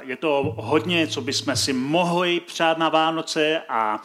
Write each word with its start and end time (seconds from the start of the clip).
Je 0.00 0.16
to 0.16 0.54
hodně, 0.56 1.06
co 1.06 1.20
bychom 1.20 1.56
si 1.56 1.72
mohli 1.72 2.40
přát 2.40 2.78
na 2.78 2.88
Vánoce 2.88 3.62
a 3.68 4.02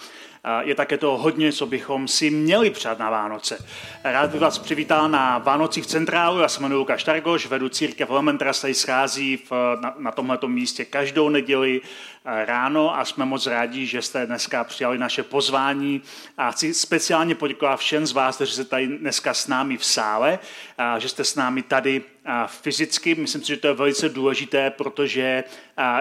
je 0.61 0.75
také 0.75 0.97
to 0.97 1.17
hodně, 1.17 1.53
co 1.53 1.65
bychom 1.65 2.07
si 2.07 2.29
měli 2.29 2.69
přát 2.69 2.99
na 2.99 3.09
Vánoce. 3.09 3.65
Rád 4.03 4.31
bych 4.31 4.41
vás 4.41 4.59
přivítal 4.59 5.09
na 5.09 5.37
Vánocích 5.37 5.85
centrálu, 5.85 6.39
já 6.39 6.47
se 6.47 6.59
jmenuji 6.59 6.79
Lukáš 6.79 7.03
Targoš, 7.03 7.47
vedu 7.47 7.69
církev 7.69 8.09
Elementra, 8.09 8.53
se 8.53 8.73
schází 8.73 9.37
v, 9.37 9.51
na, 9.81 9.95
na 9.97 10.11
tomto 10.11 10.47
místě 10.47 10.85
každou 10.85 11.29
neděli 11.29 11.81
ráno 12.25 12.97
a 12.97 13.05
jsme 13.05 13.25
moc 13.25 13.47
rádi, 13.47 13.85
že 13.85 14.01
jste 14.01 14.25
dneska 14.25 14.63
přijali 14.63 14.97
naše 14.97 15.23
pozvání 15.23 16.01
a 16.37 16.51
chci 16.51 16.73
speciálně 16.73 17.35
poděkovat 17.35 17.79
všem 17.79 18.07
z 18.07 18.11
vás, 18.11 18.35
kteří 18.35 18.51
jste 18.53 18.65
tady 18.65 18.87
dneska 18.87 19.33
s 19.33 19.47
námi 19.47 19.77
v 19.77 19.85
sále, 19.85 20.39
a 20.77 20.99
že 20.99 21.09
jste 21.09 21.23
s 21.23 21.35
námi 21.35 21.61
tady 21.61 22.03
fyzicky. 22.47 23.15
Myslím 23.15 23.41
si, 23.41 23.47
že 23.47 23.57
to 23.57 23.67
je 23.67 23.73
velice 23.73 24.09
důležité, 24.09 24.69
protože, 24.69 25.43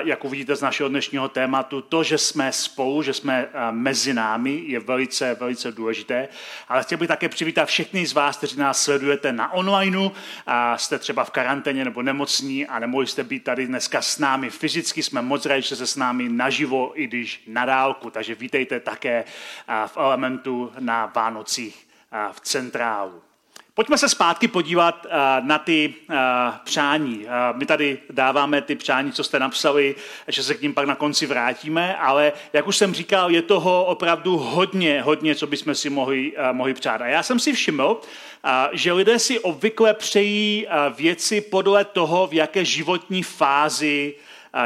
jak 0.04 0.24
uvidíte 0.24 0.56
z 0.56 0.60
našeho 0.60 0.88
dnešního 0.88 1.28
tématu, 1.28 1.80
to, 1.80 2.02
že 2.02 2.18
jsme 2.18 2.52
spolu, 2.52 3.02
že 3.02 3.12
jsme 3.12 3.48
mezi 3.70 4.14
námi, 4.14 4.62
je 4.66 4.80
velice, 4.80 5.36
velice 5.40 5.72
důležité. 5.72 6.28
Ale 6.68 6.82
chtěl 6.82 6.98
bych 6.98 7.08
také 7.08 7.28
přivítat 7.28 7.68
všechny 7.68 8.06
z 8.06 8.12
vás, 8.12 8.36
kteří 8.36 8.58
nás 8.58 8.82
sledujete 8.82 9.32
na 9.32 9.52
onlineu, 9.52 10.10
a 10.46 10.78
jste 10.78 10.98
třeba 10.98 11.24
v 11.24 11.30
karanténě 11.30 11.84
nebo 11.84 12.02
nemocní 12.02 12.66
a 12.66 12.78
nemohli 12.78 13.06
jste 13.06 13.24
být 13.24 13.44
tady 13.44 13.66
dneska 13.66 14.02
s 14.02 14.18
námi 14.18 14.50
fyzicky. 14.50 15.02
Jsme 15.02 15.22
moc 15.22 15.46
rádi, 15.46 15.62
že 15.62 15.76
se 15.76 15.86
s 15.86 15.96
námi 15.96 16.09
naživo, 16.12 16.92
i 16.94 17.06
když 17.06 17.42
na 17.46 17.64
dálku. 17.64 18.10
Takže 18.10 18.34
vítejte 18.34 18.80
také 18.80 19.24
v 19.86 19.96
elementu 19.96 20.72
na 20.78 21.12
Vánocích 21.14 21.88
v 22.32 22.40
centrálu. 22.40 23.22
Pojďme 23.74 23.98
se 23.98 24.08
zpátky 24.08 24.48
podívat 24.48 25.06
na 25.40 25.58
ty 25.58 25.94
přání. 26.64 27.26
My 27.52 27.66
tady 27.66 27.98
dáváme 28.10 28.62
ty 28.62 28.74
přání, 28.74 29.12
co 29.12 29.24
jste 29.24 29.38
napsali, 29.38 29.94
že 30.28 30.42
se 30.42 30.54
k 30.54 30.62
ním 30.62 30.74
pak 30.74 30.86
na 30.86 30.94
konci 30.94 31.26
vrátíme, 31.26 31.96
ale 31.96 32.32
jak 32.52 32.66
už 32.66 32.76
jsem 32.76 32.94
říkal, 32.94 33.30
je 33.30 33.42
toho 33.42 33.84
opravdu 33.84 34.36
hodně, 34.36 35.02
hodně, 35.02 35.34
co 35.34 35.46
bychom 35.46 35.74
si 35.74 35.90
mohli, 35.90 36.32
mohli 36.52 36.74
přát. 36.74 37.00
A 37.02 37.06
já 37.06 37.22
jsem 37.22 37.38
si 37.38 37.52
všiml, 37.52 38.00
že 38.72 38.92
lidé 38.92 39.18
si 39.18 39.40
obvykle 39.40 39.94
přejí 39.94 40.66
věci 40.96 41.40
podle 41.40 41.84
toho, 41.84 42.26
v 42.26 42.34
jaké 42.34 42.64
životní 42.64 43.22
fázi 43.22 44.14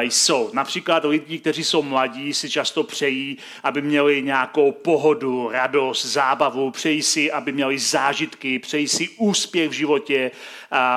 jsou. 0.00 0.50
Například 0.52 1.04
lidi, 1.04 1.38
kteří 1.38 1.64
jsou 1.64 1.82
mladí, 1.82 2.34
si 2.34 2.50
často 2.50 2.84
přejí, 2.84 3.38
aby 3.62 3.82
měli 3.82 4.22
nějakou 4.22 4.72
pohodu, 4.72 5.50
radost, 5.52 6.04
zábavu, 6.04 6.70
přejí 6.70 7.02
si, 7.02 7.32
aby 7.32 7.52
měli 7.52 7.78
zážitky, 7.78 8.58
přejí 8.58 8.88
si 8.88 9.08
úspěch 9.08 9.68
v 9.68 9.72
životě, 9.72 10.30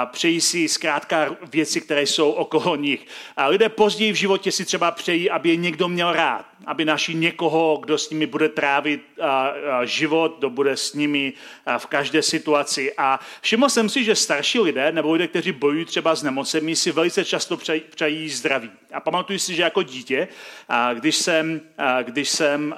přejí 0.06 0.42
si 0.42 0.68
zkrátka 0.68 1.36
věci, 1.52 1.82
které 1.82 2.02
jsou 2.02 2.32
okolo 2.32 2.76
nich. 2.76 3.08
A 3.38 3.48
lidé 3.48 3.70
později 3.70 4.12
v 4.12 4.16
životě 4.16 4.52
si 4.52 4.66
třeba 4.66 4.92
přejí, 4.92 5.30
aby 5.30 5.50
je 5.50 5.56
někdo 5.56 5.88
měl 5.88 6.14
rád, 6.14 6.46
aby 6.66 6.86
naši 6.86 7.16
někoho, 7.16 7.80
kdo 7.84 7.98
s 7.98 8.10
nimi 8.10 8.26
bude 8.26 8.50
trávit 8.50 9.02
život, 9.84 10.36
kdo 10.38 10.50
bude 10.50 10.78
s 10.78 10.94
nimi 10.94 11.34
v 11.78 11.86
každé 11.86 12.22
situaci. 12.22 12.94
A 12.98 13.20
všiml 13.42 13.70
jsem 13.70 13.90
si, 13.90 14.04
že 14.04 14.16
starší 14.16 14.60
lidé 14.60 14.92
nebo 14.92 15.14
lidé, 15.14 15.28
kteří 15.28 15.52
bojují 15.52 15.86
třeba 15.86 16.16
s 16.16 16.24
nemocemi, 16.24 16.76
si 16.76 16.92
velice 16.92 17.26
často 17.26 17.58
přejí 17.90 18.30
zdraví. 18.30 18.72
A 18.94 19.00
pamatuju 19.00 19.40
si, 19.40 19.56
že 19.56 19.62
jako 19.62 19.84
dítě, 19.84 20.28
když 20.94 21.16
jsem, 21.16 21.62
když 22.04 22.30
jsem 22.30 22.76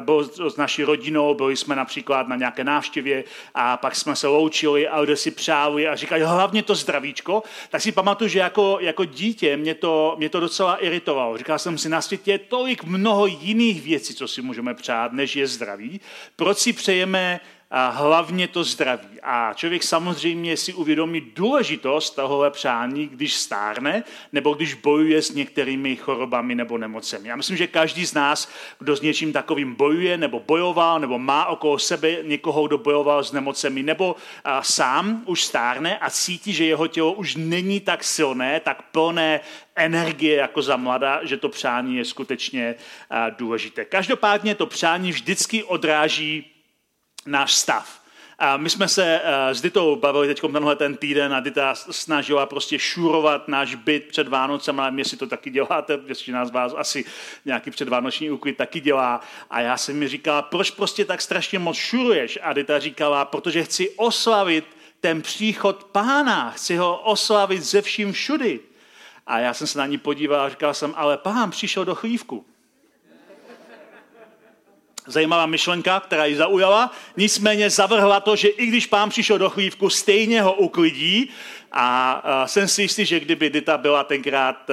byl 0.00 0.30
s 0.50 0.56
naší 0.56 0.84
rodinou, 0.84 1.34
byli 1.34 1.56
jsme 1.56 1.76
například 1.76 2.28
na 2.28 2.36
nějaké 2.36 2.64
návštěvě 2.64 3.24
a 3.54 3.76
pak 3.76 3.96
jsme 3.96 4.16
se 4.16 4.26
loučili 4.26 4.88
a 4.88 5.00
lidé 5.00 5.16
si 5.16 5.30
přáli 5.30 5.88
a 5.88 5.96
říkali, 5.96 6.17
hlavně 6.24 6.62
to 6.62 6.74
zdravíčko, 6.74 7.42
tak 7.70 7.82
si 7.82 7.92
pamatuju, 7.92 8.28
že 8.28 8.38
jako, 8.38 8.78
jako 8.80 9.04
dítě 9.04 9.56
mě 9.56 9.74
to, 9.74 10.14
mě 10.18 10.28
to 10.28 10.40
docela 10.40 10.76
iritovalo. 10.76 11.38
Říkal 11.38 11.58
jsem 11.58 11.78
si, 11.78 11.88
na 11.88 12.02
světě 12.02 12.30
je 12.30 12.38
tolik 12.38 12.84
mnoho 12.84 13.26
jiných 13.26 13.82
věcí, 13.82 14.14
co 14.14 14.28
si 14.28 14.42
můžeme 14.42 14.74
přát, 14.74 15.12
než 15.12 15.36
je 15.36 15.46
zdraví. 15.46 16.00
Proč 16.36 16.58
si 16.58 16.72
přejeme 16.72 17.40
a 17.70 17.88
hlavně 17.88 18.48
to 18.48 18.64
zdraví. 18.64 19.20
A 19.22 19.52
člověk 19.54 19.82
samozřejmě 19.82 20.56
si 20.56 20.74
uvědomí 20.74 21.20
důležitost 21.20 22.10
tohohle 22.10 22.50
přání, 22.50 23.08
když 23.08 23.34
stárne, 23.34 24.04
nebo 24.32 24.54
když 24.54 24.74
bojuje 24.74 25.22
s 25.22 25.30
některými 25.30 25.96
chorobami 25.96 26.54
nebo 26.54 26.78
nemocemi. 26.78 27.28
Já 27.28 27.36
myslím, 27.36 27.56
že 27.56 27.66
každý 27.66 28.06
z 28.06 28.14
nás, 28.14 28.50
kdo 28.78 28.96
s 28.96 29.00
něčím 29.00 29.32
takovým 29.32 29.74
bojuje, 29.74 30.18
nebo 30.18 30.40
bojoval, 30.40 31.00
nebo 31.00 31.18
má 31.18 31.46
okolo 31.46 31.78
sebe 31.78 32.16
někoho, 32.22 32.66
kdo 32.66 32.78
bojoval 32.78 33.24
s 33.24 33.32
nemocemi, 33.32 33.82
nebo 33.82 34.16
a, 34.44 34.62
sám 34.62 35.22
už 35.26 35.44
stárne 35.44 35.98
a 35.98 36.10
cítí, 36.10 36.52
že 36.52 36.64
jeho 36.64 36.86
tělo 36.86 37.12
už 37.12 37.36
není 37.36 37.80
tak 37.80 38.04
silné, 38.04 38.60
tak 38.60 38.82
plné 38.82 39.40
energie 39.76 40.36
jako 40.36 40.62
za 40.62 40.76
mladá, 40.76 41.20
že 41.22 41.36
to 41.36 41.48
přání 41.48 41.96
je 41.96 42.04
skutečně 42.04 42.74
důležité. 43.38 43.84
Každopádně 43.84 44.54
to 44.54 44.66
přání 44.66 45.12
vždycky 45.12 45.64
odráží 45.64 46.50
náš 47.26 47.54
stav. 47.54 47.98
A 48.40 48.56
my 48.56 48.70
jsme 48.70 48.88
se 48.88 49.20
uh, 49.20 49.54
s 49.54 49.60
Ditou 49.60 49.96
bavili 49.96 50.26
teď 50.26 50.40
tenhle 50.52 50.76
ten 50.76 50.96
týden 50.96 51.34
a 51.34 51.40
Dita 51.40 51.74
snažila 51.74 52.46
prostě 52.46 52.78
šurovat 52.78 53.48
náš 53.48 53.74
byt 53.74 54.08
před 54.08 54.28
Vánocem, 54.28 54.80
ale 54.80 54.92
jestli 54.96 55.16
to 55.16 55.26
taky 55.26 55.50
děláte, 55.50 55.96
většina 55.96 56.44
z 56.44 56.50
vás 56.50 56.72
asi 56.76 57.04
nějaký 57.44 57.70
předvánoční 57.70 58.30
úklid 58.30 58.56
taky 58.56 58.80
dělá. 58.80 59.20
A 59.50 59.60
já 59.60 59.76
jsem 59.76 59.98
mi 59.98 60.08
říkala, 60.08 60.42
proč 60.42 60.70
prostě 60.70 61.04
tak 61.04 61.20
strašně 61.20 61.58
moc 61.58 61.76
šuruješ? 61.76 62.38
A 62.42 62.52
Dita 62.52 62.78
říkala, 62.78 63.24
protože 63.24 63.64
chci 63.64 63.90
oslavit 63.90 64.64
ten 65.00 65.22
příchod 65.22 65.84
pána, 65.84 66.50
chci 66.50 66.76
ho 66.76 66.98
oslavit 66.98 67.62
ze 67.62 67.82
vším 67.82 68.12
všudy. 68.12 68.60
A 69.26 69.38
já 69.38 69.54
jsem 69.54 69.66
se 69.66 69.78
na 69.78 69.86
ní 69.86 69.98
podíval 69.98 70.40
a 70.40 70.48
říkal 70.48 70.74
jsem, 70.74 70.94
ale 70.96 71.16
pán 71.16 71.50
přišel 71.50 71.84
do 71.84 71.94
chlívku 71.94 72.46
zajímavá 75.08 75.46
myšlenka, 75.46 76.00
která 76.00 76.24
ji 76.24 76.36
zaujala, 76.36 76.92
nicméně 77.16 77.70
zavrhla 77.70 78.20
to, 78.20 78.36
že 78.36 78.48
i 78.48 78.66
když 78.66 78.86
pán 78.86 79.10
přišel 79.10 79.38
do 79.38 79.50
chlívku, 79.50 79.90
stejně 79.90 80.42
ho 80.42 80.52
uklidí 80.52 81.30
a 81.72 82.22
jsem 82.46 82.68
si 82.68 82.82
jistý, 82.82 83.06
že 83.06 83.20
kdyby 83.20 83.50
Dita 83.50 83.78
byla 83.78 84.04
tenkrát 84.04 84.70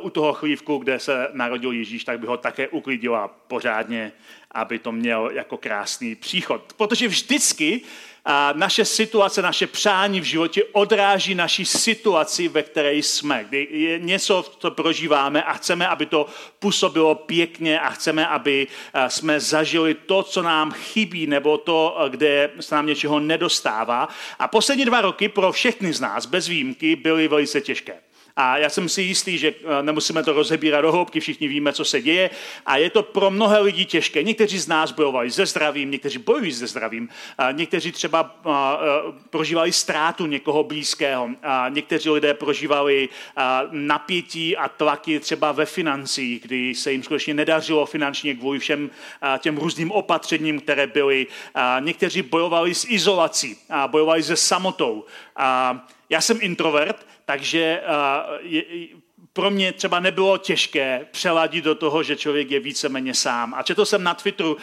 u 0.00 0.10
toho 0.10 0.32
chlívku, 0.32 0.78
kde 0.78 0.98
se 0.98 1.28
narodil 1.32 1.72
Ježíš, 1.72 2.04
tak 2.04 2.20
by 2.20 2.26
ho 2.26 2.36
také 2.36 2.68
uklidila 2.68 3.28
pořádně, 3.28 4.12
aby 4.50 4.78
to 4.78 4.92
měl 4.92 5.30
jako 5.32 5.56
krásný 5.56 6.14
příchod. 6.14 6.72
Protože 6.76 7.08
vždycky 7.08 7.80
a 8.24 8.52
naše 8.56 8.84
situace, 8.84 9.42
naše 9.42 9.66
přání 9.66 10.20
v 10.20 10.24
životě 10.24 10.64
odráží 10.72 11.34
naši 11.34 11.64
situaci, 11.64 12.48
ve 12.48 12.62
které 12.62 12.94
jsme. 12.94 13.44
Kdy 13.48 13.68
je 13.70 13.98
něco, 13.98 14.44
co 14.58 14.70
prožíváme 14.70 15.42
a 15.42 15.52
chceme, 15.52 15.88
aby 15.88 16.06
to 16.06 16.26
působilo 16.58 17.14
pěkně 17.14 17.80
a 17.80 17.90
chceme, 17.90 18.26
aby 18.26 18.66
jsme 19.08 19.40
zažili 19.40 19.94
to, 19.94 20.22
co 20.22 20.42
nám 20.42 20.72
chybí, 20.72 21.26
nebo 21.26 21.58
to, 21.58 21.98
kde 22.08 22.50
se 22.60 22.74
nám 22.74 22.86
něčeho 22.86 23.20
nedostává. 23.20 24.08
A 24.38 24.48
poslední 24.48 24.84
dva 24.84 25.00
roky 25.00 25.28
pro 25.28 25.52
všechny 25.52 25.92
z 25.92 26.00
nás, 26.00 26.26
bez 26.26 26.48
výjimky, 26.48 26.96
byly 26.96 27.28
velice 27.28 27.60
těžké. 27.60 27.94
A 28.36 28.58
já 28.58 28.68
jsem 28.68 28.88
si 28.88 29.02
jistý, 29.02 29.38
že 29.38 29.48
eh, 29.48 29.82
nemusíme 29.82 30.22
to 30.22 30.32
rozebírat 30.32 30.82
do 30.82 30.92
hloubky, 30.92 31.20
všichni 31.20 31.48
víme, 31.48 31.72
co 31.72 31.84
se 31.84 32.02
děje. 32.02 32.30
A 32.66 32.76
je 32.76 32.90
to 32.90 33.02
pro 33.02 33.30
mnohé 33.30 33.60
lidi 33.60 33.84
těžké. 33.84 34.22
Někteří 34.22 34.58
z 34.58 34.68
nás 34.68 34.92
bojovali 34.92 35.30
se 35.30 35.46
zdravím, 35.46 35.90
někteří 35.90 36.18
bojují 36.18 36.52
se 36.52 36.66
zdravím, 36.66 37.08
někteří 37.52 37.92
třeba 37.92 38.36
eh, 38.46 38.50
eh, 38.50 39.12
prožívali 39.30 39.72
ztrátu 39.72 40.26
někoho 40.26 40.64
blízkého, 40.64 41.30
někteří 41.68 42.10
lidé 42.10 42.34
prožívali 42.34 43.08
napětí 43.70 44.56
a 44.56 44.68
tlaky 44.68 45.20
třeba 45.20 45.52
ve 45.52 45.66
financích, 45.66 46.42
kdy 46.42 46.74
se 46.74 46.92
jim 46.92 47.02
skutečně 47.02 47.34
nedařilo 47.34 47.86
finančně 47.86 48.34
kvůli 48.34 48.58
všem 48.58 48.90
těm 49.38 49.56
různým 49.56 49.90
opatřením, 49.90 50.60
které 50.60 50.86
byly. 50.86 51.26
Někteří 51.80 52.22
bojovali 52.22 52.74
s 52.74 52.84
izolací, 52.88 53.56
bojovali 53.86 54.22
se 54.22 54.36
samotou. 54.36 55.04
Já 56.10 56.20
jsem 56.20 56.38
introvert, 56.40 57.06
takže 57.24 57.82
je, 58.40 58.64
pro 59.34 59.50
mě 59.50 59.72
třeba 59.72 60.00
nebylo 60.00 60.38
těžké 60.38 61.06
přeladit 61.10 61.64
do 61.64 61.74
toho, 61.74 62.02
že 62.02 62.16
člověk 62.16 62.50
je 62.50 62.60
víceméně 62.60 63.14
sám. 63.14 63.54
A 63.54 63.62
četl 63.62 63.84
jsem 63.84 64.02
na 64.02 64.14
Twitteru 64.14 64.56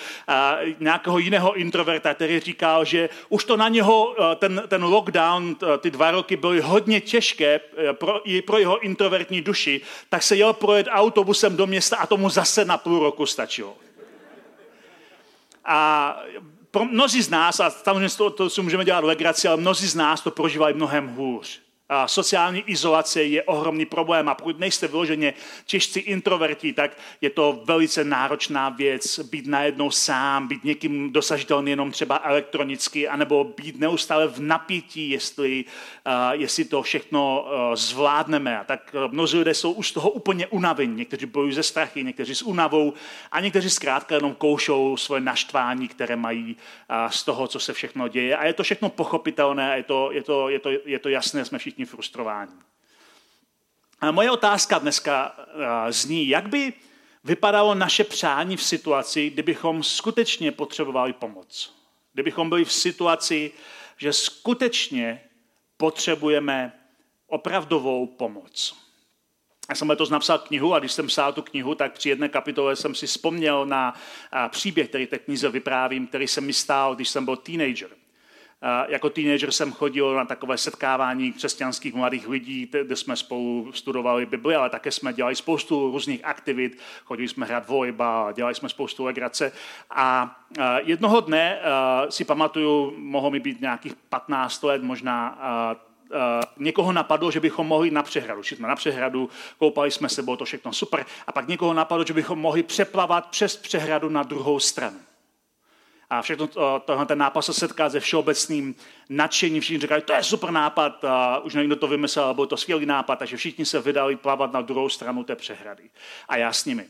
nějakého 0.79 1.17
jiného 1.19 1.53
introverta, 1.53 2.13
který 2.13 2.39
říkal, 2.39 2.85
že 2.85 3.09
už 3.29 3.45
to 3.45 3.57
na 3.57 3.69
něho, 3.69 4.15
ten, 4.35 4.63
ten 4.67 4.83
lockdown, 4.83 5.55
ty 5.79 5.91
dva 5.91 6.11
roky 6.11 6.37
byly 6.37 6.61
hodně 6.61 7.01
těžké 7.01 7.59
pro, 7.93 8.29
i 8.29 8.41
pro 8.41 8.57
jeho 8.57 8.79
introvertní 8.79 9.41
duši, 9.41 9.81
tak 10.09 10.23
se 10.23 10.35
jel 10.35 10.53
projet 10.53 10.87
autobusem 10.89 11.57
do 11.57 11.67
města 11.67 11.97
a 11.97 12.07
tomu 12.07 12.29
zase 12.29 12.65
na 12.65 12.77
půl 12.77 12.99
roku 12.99 13.25
stačilo. 13.25 13.77
A 15.65 16.19
pro 16.71 16.85
mnozí 16.85 17.21
z 17.21 17.29
nás, 17.29 17.59
a 17.59 17.69
samozřejmě 17.69 18.09
to, 18.09 18.29
to 18.29 18.49
si 18.49 18.61
můžeme 18.61 18.85
dělat 18.85 19.03
legraci, 19.03 19.47
ale 19.47 19.57
mnozí 19.57 19.87
z 19.87 19.95
nás 19.95 20.21
to 20.21 20.31
prožívají 20.31 20.75
mnohem 20.75 21.07
hůř 21.07 21.61
sociální 22.05 22.63
izolace 22.65 23.23
je 23.23 23.43
ohromný 23.43 23.85
problém 23.85 24.29
a 24.29 24.35
pokud 24.35 24.59
nejste 24.59 24.87
vyloženě 24.87 25.33
těžcí 25.65 25.99
introverti, 25.99 26.73
tak 26.73 26.91
je 27.21 27.29
to 27.29 27.61
velice 27.65 28.03
náročná 28.03 28.69
věc 28.69 29.19
být 29.19 29.47
najednou 29.47 29.91
sám, 29.91 30.47
být 30.47 30.63
někým 30.63 31.13
dosažitelný 31.13 31.71
jenom 31.71 31.91
třeba 31.91 32.21
elektronicky, 32.23 33.07
anebo 33.07 33.43
být 33.43 33.79
neustále 33.79 34.27
v 34.27 34.39
napětí, 34.39 35.09
jestli, 35.09 35.65
uh, 36.05 36.13
jestli 36.31 36.65
to 36.65 36.81
všechno 36.81 37.45
uh, 37.45 37.75
zvládneme. 37.75 38.59
A 38.59 38.63
tak 38.63 38.95
uh, 39.05 39.13
mnozí 39.13 39.37
lidé 39.37 39.53
jsou 39.53 39.71
už 39.71 39.89
z 39.89 39.91
toho 39.91 40.09
úplně 40.09 40.47
unavení. 40.47 40.95
Někteří 40.95 41.25
bojují 41.25 41.53
ze 41.53 41.63
strachy, 41.63 42.03
někteří 42.03 42.35
s 42.35 42.41
únavou 42.41 42.93
a 43.31 43.39
někteří 43.39 43.69
zkrátka 43.69 44.15
jenom 44.15 44.35
koušou 44.35 44.97
svoje 44.97 45.21
naštvání, 45.21 45.87
které 45.87 46.15
mají 46.15 46.57
z 47.09 47.23
toho, 47.23 47.47
co 47.47 47.59
se 47.59 47.73
všechno 47.73 48.07
děje. 48.07 48.37
A 48.37 48.45
je 48.45 48.53
to 48.53 48.63
všechno 48.63 48.89
pochopitelné, 48.89 49.77
je 49.77 49.83
to, 49.83 50.11
je 50.11 50.23
to, 50.23 50.49
je 50.49 50.59
to, 50.59 50.69
je 50.85 50.99
to 50.99 51.09
jasné, 51.09 51.45
jsme 51.45 51.57
všichni 51.57 51.80
všichni 51.81 51.85
frustrováni. 51.85 52.53
A 53.99 54.11
moje 54.11 54.31
otázka 54.31 54.79
dneska 54.79 55.35
eh, 55.37 55.91
zní, 55.91 56.27
jak 56.27 56.49
by 56.49 56.73
vypadalo 57.23 57.75
naše 57.75 58.03
přání 58.03 58.57
v 58.57 58.63
situaci, 58.63 59.29
kdybychom 59.29 59.83
skutečně 59.83 60.51
potřebovali 60.51 61.13
pomoc. 61.13 61.73
Kdybychom 62.13 62.49
byli 62.49 62.65
v 62.65 62.73
situaci, 62.73 63.51
že 63.97 64.13
skutečně 64.13 65.21
potřebujeme 65.77 66.73
opravdovou 67.27 68.07
pomoc. 68.07 68.75
Já 69.69 69.75
jsem 69.75 69.89
letos 69.89 70.09
napsal 70.09 70.39
knihu 70.39 70.73
a 70.73 70.79
když 70.79 70.91
jsem 70.91 71.07
psal 71.07 71.33
tu 71.33 71.41
knihu, 71.41 71.75
tak 71.75 71.93
při 71.93 72.09
jedné 72.09 72.29
kapitole 72.29 72.75
jsem 72.75 72.95
si 72.95 73.07
vzpomněl 73.07 73.65
na 73.65 73.93
eh, 73.93 74.49
příběh, 74.49 74.89
který 74.89 75.07
té 75.07 75.19
knize 75.19 75.49
vyprávím, 75.49 76.07
který 76.07 76.27
se 76.27 76.41
mi 76.41 76.53
stál, 76.53 76.95
když 76.95 77.09
jsem 77.09 77.25
byl 77.25 77.35
teenager. 77.35 78.00
Jako 78.87 79.09
teenager 79.09 79.51
jsem 79.51 79.71
chodil 79.71 80.15
na 80.15 80.25
takové 80.25 80.57
setkávání 80.57 81.33
křesťanských 81.33 81.93
mladých 81.93 82.27
lidí, 82.27 82.69
kde 82.83 82.95
jsme 82.95 83.15
spolu 83.15 83.71
studovali 83.73 84.25
Bibli, 84.25 84.55
ale 84.55 84.69
také 84.69 84.91
jsme 84.91 85.13
dělali 85.13 85.35
spoustu 85.35 85.91
různých 85.91 86.25
aktivit. 86.25 86.79
Chodili 87.05 87.27
jsme 87.27 87.45
hrát 87.45 87.67
volejba, 87.67 88.31
dělali 88.31 88.55
jsme 88.55 88.69
spoustu 88.69 89.05
legrace. 89.05 89.51
A 89.89 90.35
jednoho 90.83 91.21
dne 91.21 91.59
si 92.09 92.25
pamatuju, 92.25 92.93
mohlo 92.97 93.31
mi 93.31 93.39
být 93.39 93.61
nějakých 93.61 93.93
15 94.09 94.63
let, 94.63 94.83
možná 94.83 95.39
někoho 96.57 96.91
napadlo, 96.91 97.31
že 97.31 97.39
bychom 97.39 97.67
mohli 97.67 97.91
na 97.91 98.03
přehradu. 98.03 98.43
Šli 98.43 98.57
jsme 98.57 98.67
na 98.67 98.75
přehradu, 98.75 99.29
koupali 99.57 99.91
jsme 99.91 100.09
se, 100.09 100.23
bylo 100.23 100.37
to 100.37 100.45
všechno 100.45 100.73
super. 100.73 101.05
A 101.27 101.31
pak 101.31 101.47
někoho 101.47 101.73
napadlo, 101.73 102.05
že 102.05 102.13
bychom 102.13 102.39
mohli 102.39 102.63
přeplavat 102.63 103.29
přes 103.29 103.57
přehradu 103.57 104.09
na 104.09 104.23
druhou 104.23 104.59
stranu. 104.59 104.97
A 106.11 106.21
všechno 106.21 106.47
to, 106.47 106.81
tohle 106.85 107.05
ten 107.05 107.17
nápad 107.17 107.41
se 107.41 107.53
setká 107.53 107.89
se 107.89 107.99
všeobecným 107.99 108.75
nadšením. 109.09 109.61
Všichni 109.61 109.81
říkají, 109.81 110.01
to 110.01 110.13
je 110.13 110.23
super 110.23 110.51
nápad, 110.51 111.05
a 111.05 111.39
už 111.39 111.53
někdo 111.53 111.75
to 111.75 111.87
vymyslel, 111.87 112.33
byl 112.33 112.45
to 112.45 112.57
skvělý 112.57 112.85
nápad, 112.85 113.15
takže 113.15 113.37
všichni 113.37 113.65
se 113.65 113.81
vydali 113.81 114.15
plavat 114.15 114.53
na 114.53 114.61
druhou 114.61 114.89
stranu 114.89 115.23
té 115.23 115.35
přehrady. 115.35 115.83
A 116.29 116.37
já 116.37 116.53
s 116.53 116.65
nimi. 116.65 116.85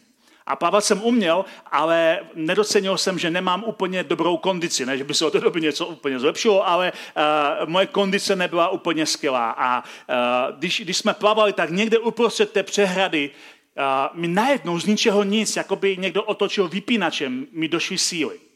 A 0.46 0.56
plavat 0.56 0.86
jsem 0.86 1.02
uměl, 1.02 1.46
ale 1.72 2.20
nedocenil 2.34 2.98
jsem, 2.98 3.20
že 3.20 3.30
nemám 3.30 3.64
úplně 3.64 4.04
dobrou 4.04 4.38
kondici. 4.38 4.86
Ne, 4.86 4.98
že 4.98 5.04
by 5.04 5.14
se 5.14 5.26
od 5.26 5.32
té 5.32 5.40
doby 5.40 5.62
něco 5.62 5.86
úplně 5.86 6.20
zlepšilo, 6.20 6.68
ale 6.68 6.92
uh, 6.92 7.70
moje 7.70 7.86
kondice 7.86 8.36
nebyla 8.36 8.70
úplně 8.70 9.06
skvělá. 9.06 9.52
A 9.52 9.84
uh, 9.84 10.58
když, 10.58 10.82
když 10.82 10.98
jsme 10.98 11.14
plavali, 11.14 11.54
tak 11.54 11.70
někde 11.70 12.00
uprostřed 12.00 12.52
té 12.52 12.64
přehrady 12.64 13.30
uh, 13.30 14.20
mi 14.20 14.28
najednou 14.28 14.80
z 14.80 14.86
ničeho 14.86 15.24
nic, 15.24 15.56
jako 15.56 15.76
by 15.76 15.98
někdo 15.98 16.24
otočil 16.24 16.68
vypínačem, 16.68 17.48
mi 17.52 17.68
došly 17.68 17.98
síly. 17.98 18.51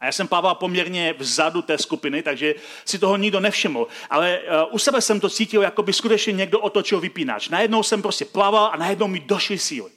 A 0.00 0.06
já 0.06 0.12
jsem 0.12 0.28
plaval 0.28 0.54
poměrně 0.54 1.14
vzadu 1.18 1.62
té 1.62 1.78
skupiny, 1.78 2.22
takže 2.22 2.54
si 2.84 2.98
toho 2.98 3.16
nikdo 3.16 3.40
nevšiml. 3.40 3.86
Ale 4.10 4.40
uh, 4.40 4.74
u 4.74 4.78
sebe 4.78 5.00
jsem 5.00 5.20
to 5.20 5.28
cítil, 5.28 5.62
jako 5.62 5.82
by 5.82 5.92
skutečně 5.92 6.32
někdo 6.32 6.60
otočil 6.60 7.00
vypínač. 7.00 7.48
Najednou 7.48 7.82
jsem 7.82 8.02
prostě 8.02 8.24
plaval 8.24 8.70
a 8.72 8.76
najednou 8.76 9.08
mi 9.08 9.20
došly 9.20 9.58
síly. 9.58 9.90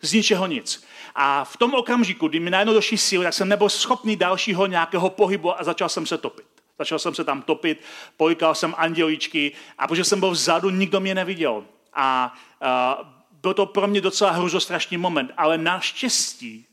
Z 0.00 0.12
ničeho 0.12 0.46
nic. 0.46 0.84
A 1.14 1.44
v 1.44 1.56
tom 1.56 1.74
okamžiku, 1.74 2.28
kdy 2.28 2.40
mi 2.40 2.50
najednou 2.50 2.74
došly 2.74 2.98
síly, 2.98 3.24
tak 3.24 3.34
jsem 3.34 3.48
nebyl 3.48 3.68
schopný 3.68 4.16
dalšího 4.16 4.66
nějakého 4.66 5.10
pohybu 5.10 5.60
a 5.60 5.64
začal 5.64 5.88
jsem 5.88 6.06
se 6.06 6.18
topit. 6.18 6.46
Začal 6.78 6.98
jsem 6.98 7.14
se 7.14 7.24
tam 7.24 7.42
topit, 7.42 7.80
pojkal 8.16 8.54
jsem 8.54 8.74
anděličky 8.76 9.52
a 9.78 9.86
protože 9.86 10.04
jsem 10.04 10.20
byl 10.20 10.30
vzadu, 10.30 10.70
nikdo 10.70 11.00
mě 11.00 11.14
neviděl. 11.14 11.64
A 11.92 12.34
uh, 12.62 13.06
byl 13.42 13.54
to 13.54 13.66
pro 13.66 13.86
mě 13.86 14.00
docela 14.00 14.30
hruzostrašný 14.30 14.96
moment, 14.96 15.32
ale 15.36 15.58
naštěstí 15.58 16.66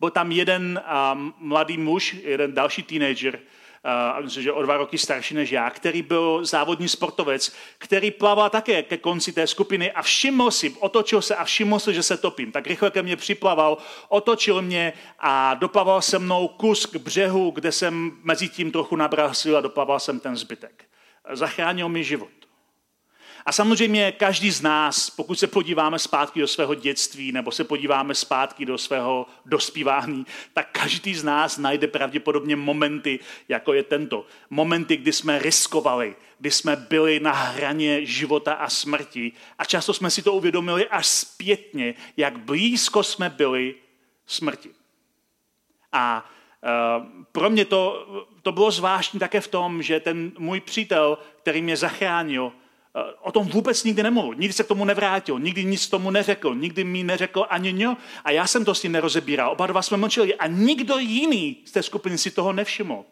byl 0.00 0.10
tam 0.10 0.32
jeden 0.32 0.82
mladý 1.38 1.78
muž, 1.78 2.16
jeden 2.22 2.54
další 2.54 2.82
teenager, 2.82 3.38
uh, 4.14 4.24
myslím, 4.24 4.42
že 4.42 4.52
o 4.52 4.62
dva 4.62 4.76
roky 4.76 4.98
starší 4.98 5.34
než 5.34 5.52
já, 5.52 5.70
který 5.70 6.02
byl 6.02 6.44
závodní 6.44 6.88
sportovec, 6.88 7.54
který 7.78 8.10
plaval 8.10 8.50
také 8.50 8.82
ke 8.82 8.96
konci 8.96 9.32
té 9.32 9.46
skupiny 9.46 9.92
a 9.92 10.02
všiml 10.02 10.50
si, 10.50 10.74
otočil 10.80 11.22
se 11.22 11.36
a 11.36 11.44
všiml 11.44 11.78
si, 11.78 11.94
že 11.94 12.02
se 12.02 12.16
topím. 12.16 12.52
Tak 12.52 12.66
rychle 12.66 12.90
ke 12.90 13.02
mně 13.02 13.16
připlaval, 13.16 13.78
otočil 14.08 14.62
mě 14.62 14.92
a 15.18 15.54
doplaval 15.54 16.02
se 16.02 16.18
mnou 16.18 16.48
kus 16.48 16.86
k 16.86 16.96
břehu, 16.96 17.50
kde 17.50 17.72
jsem 17.72 18.12
mezi 18.22 18.48
tím 18.48 18.72
trochu 18.72 18.96
nabral 18.96 19.34
sil 19.40 19.54
a 19.56 19.60
doplaval 19.60 20.00
jsem 20.00 20.20
ten 20.20 20.36
zbytek. 20.36 20.84
Zachránil 21.32 21.88
mi 21.88 22.04
život. 22.04 22.37
A 23.48 23.52
samozřejmě 23.52 24.12
každý 24.12 24.50
z 24.50 24.62
nás, 24.62 25.10
pokud 25.10 25.38
se 25.38 25.46
podíváme 25.46 25.98
zpátky 25.98 26.40
do 26.40 26.48
svého 26.48 26.74
dětství 26.74 27.32
nebo 27.32 27.50
se 27.50 27.64
podíváme 27.64 28.14
zpátky 28.14 28.64
do 28.66 28.78
svého 28.78 29.26
dospívání, 29.46 30.26
tak 30.52 30.68
každý 30.72 31.14
z 31.14 31.24
nás 31.24 31.58
najde 31.58 31.86
pravděpodobně 31.86 32.56
momenty, 32.56 33.18
jako 33.48 33.72
je 33.72 33.82
tento. 33.82 34.26
Momenty, 34.50 34.96
kdy 34.96 35.12
jsme 35.12 35.38
riskovali, 35.38 36.16
kdy 36.38 36.50
jsme 36.50 36.76
byli 36.76 37.20
na 37.20 37.32
hraně 37.32 38.06
života 38.06 38.52
a 38.52 38.68
smrti. 38.68 39.32
A 39.58 39.64
často 39.64 39.94
jsme 39.94 40.10
si 40.10 40.22
to 40.22 40.32
uvědomili 40.32 40.88
až 40.88 41.06
zpětně, 41.06 41.94
jak 42.16 42.38
blízko 42.38 43.02
jsme 43.02 43.30
byli 43.30 43.74
smrti. 44.26 44.70
A 45.92 46.30
Uh, 46.62 47.06
pro 47.32 47.50
mě 47.50 47.64
to, 47.64 48.06
to 48.42 48.52
bylo 48.52 48.70
zvláštní 48.70 49.20
také 49.20 49.40
v 49.40 49.48
tom, 49.48 49.82
že 49.82 50.00
ten 50.00 50.32
můj 50.38 50.60
přítel, 50.60 51.18
který 51.42 51.62
mě 51.62 51.76
zachránil, 51.76 52.52
o 53.20 53.32
tom 53.32 53.46
vůbec 53.46 53.84
nikdy 53.84 54.02
nemluvil, 54.02 54.34
nikdy 54.34 54.52
se 54.52 54.64
k 54.64 54.66
tomu 54.66 54.84
nevrátil, 54.84 55.38
nikdy 55.38 55.64
nic 55.64 55.88
tomu 55.88 56.10
neřekl, 56.10 56.54
nikdy 56.54 56.84
mi 56.84 57.04
neřekl 57.04 57.46
ani 57.48 57.72
ňo 57.72 57.96
a 58.24 58.30
já 58.30 58.46
jsem 58.46 58.64
to 58.64 58.74
s 58.74 58.80
tím 58.80 58.92
nerozebíral. 58.92 59.52
Oba 59.52 59.66
dva 59.66 59.82
jsme 59.82 59.96
mlčeli 59.96 60.34
a 60.34 60.46
nikdo 60.46 60.98
jiný 60.98 61.56
z 61.64 61.70
té 61.70 61.82
skupiny 61.82 62.18
si 62.18 62.30
toho 62.30 62.52
nevšiml. 62.52 63.04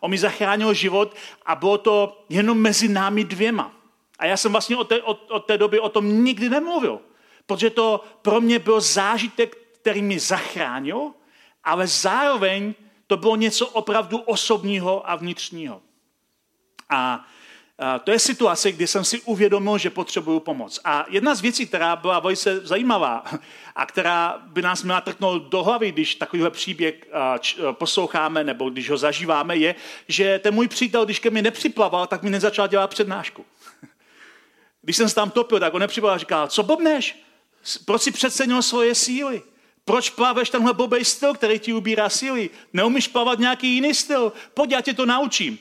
On 0.00 0.10
mi 0.10 0.18
zachránil 0.18 0.74
život 0.74 1.16
a 1.46 1.54
bylo 1.54 1.78
to 1.78 2.24
jenom 2.28 2.58
mezi 2.58 2.88
námi 2.88 3.24
dvěma. 3.24 3.72
A 4.18 4.26
já 4.26 4.36
jsem 4.36 4.52
vlastně 4.52 4.76
od 4.76 4.88
té, 4.88 5.02
od, 5.02 5.30
od 5.30 5.46
té 5.46 5.58
doby 5.58 5.80
o 5.80 5.88
tom 5.88 6.24
nikdy 6.24 6.48
nemluvil, 6.48 7.00
protože 7.46 7.70
to 7.70 8.04
pro 8.22 8.40
mě 8.40 8.58
byl 8.58 8.80
zážitek, 8.80 9.56
který 9.80 10.02
mi 10.02 10.18
zachránil, 10.18 11.10
ale 11.64 11.86
zároveň 11.86 12.74
to 13.06 13.16
bylo 13.16 13.36
něco 13.36 13.66
opravdu 13.66 14.18
osobního 14.18 15.10
a 15.10 15.16
vnitřního. 15.16 15.82
A 16.90 17.26
to 18.04 18.10
je 18.10 18.18
situace, 18.18 18.72
kdy 18.72 18.86
jsem 18.86 19.04
si 19.04 19.20
uvědomil, 19.20 19.78
že 19.78 19.90
potřebuju 19.90 20.40
pomoc. 20.40 20.80
A 20.84 21.06
jedna 21.08 21.34
z 21.34 21.40
věcí, 21.40 21.66
která 21.66 21.96
byla 21.96 22.20
velice 22.20 22.60
zajímavá 22.60 23.24
a 23.76 23.86
která 23.86 24.42
by 24.46 24.62
nás 24.62 24.82
měla 24.82 25.00
trknout 25.00 25.42
do 25.42 25.62
hlavy, 25.62 25.92
když 25.92 26.14
takovýhle 26.14 26.50
příběh 26.50 26.94
posloucháme 27.72 28.44
nebo 28.44 28.70
když 28.70 28.90
ho 28.90 28.96
zažíváme, 28.96 29.56
je, 29.56 29.74
že 30.08 30.38
ten 30.38 30.54
můj 30.54 30.68
přítel, 30.68 31.04
když 31.04 31.18
ke 31.18 31.30
mně 31.30 31.42
nepřiplaval, 31.42 32.06
tak 32.06 32.22
mi 32.22 32.30
nezačal 32.30 32.68
dělat 32.68 32.90
přednášku. 32.90 33.44
Když 34.82 34.96
jsem 34.96 35.08
se 35.08 35.14
tam 35.14 35.30
topil, 35.30 35.60
tak 35.60 35.74
on 35.74 35.80
nepřiplaval 35.80 36.14
a 36.14 36.18
říkal, 36.18 36.48
co 36.48 36.62
blbneš? 36.62 37.22
Proč 37.84 38.02
si 38.02 38.10
přecenil 38.10 38.62
svoje 38.62 38.94
síly? 38.94 39.42
Proč 39.84 40.10
plaveš 40.10 40.50
tenhle 40.50 40.74
blbej 40.74 41.04
styl, 41.04 41.34
který 41.34 41.58
ti 41.58 41.72
ubírá 41.72 42.08
síly? 42.08 42.50
Neumíš 42.72 43.08
plavat 43.08 43.38
nějaký 43.38 43.74
jiný 43.74 43.94
styl? 43.94 44.32
Pojď, 44.54 44.70
já 44.70 44.80
tě 44.80 44.94
to 44.94 45.06
naučím 45.06 45.58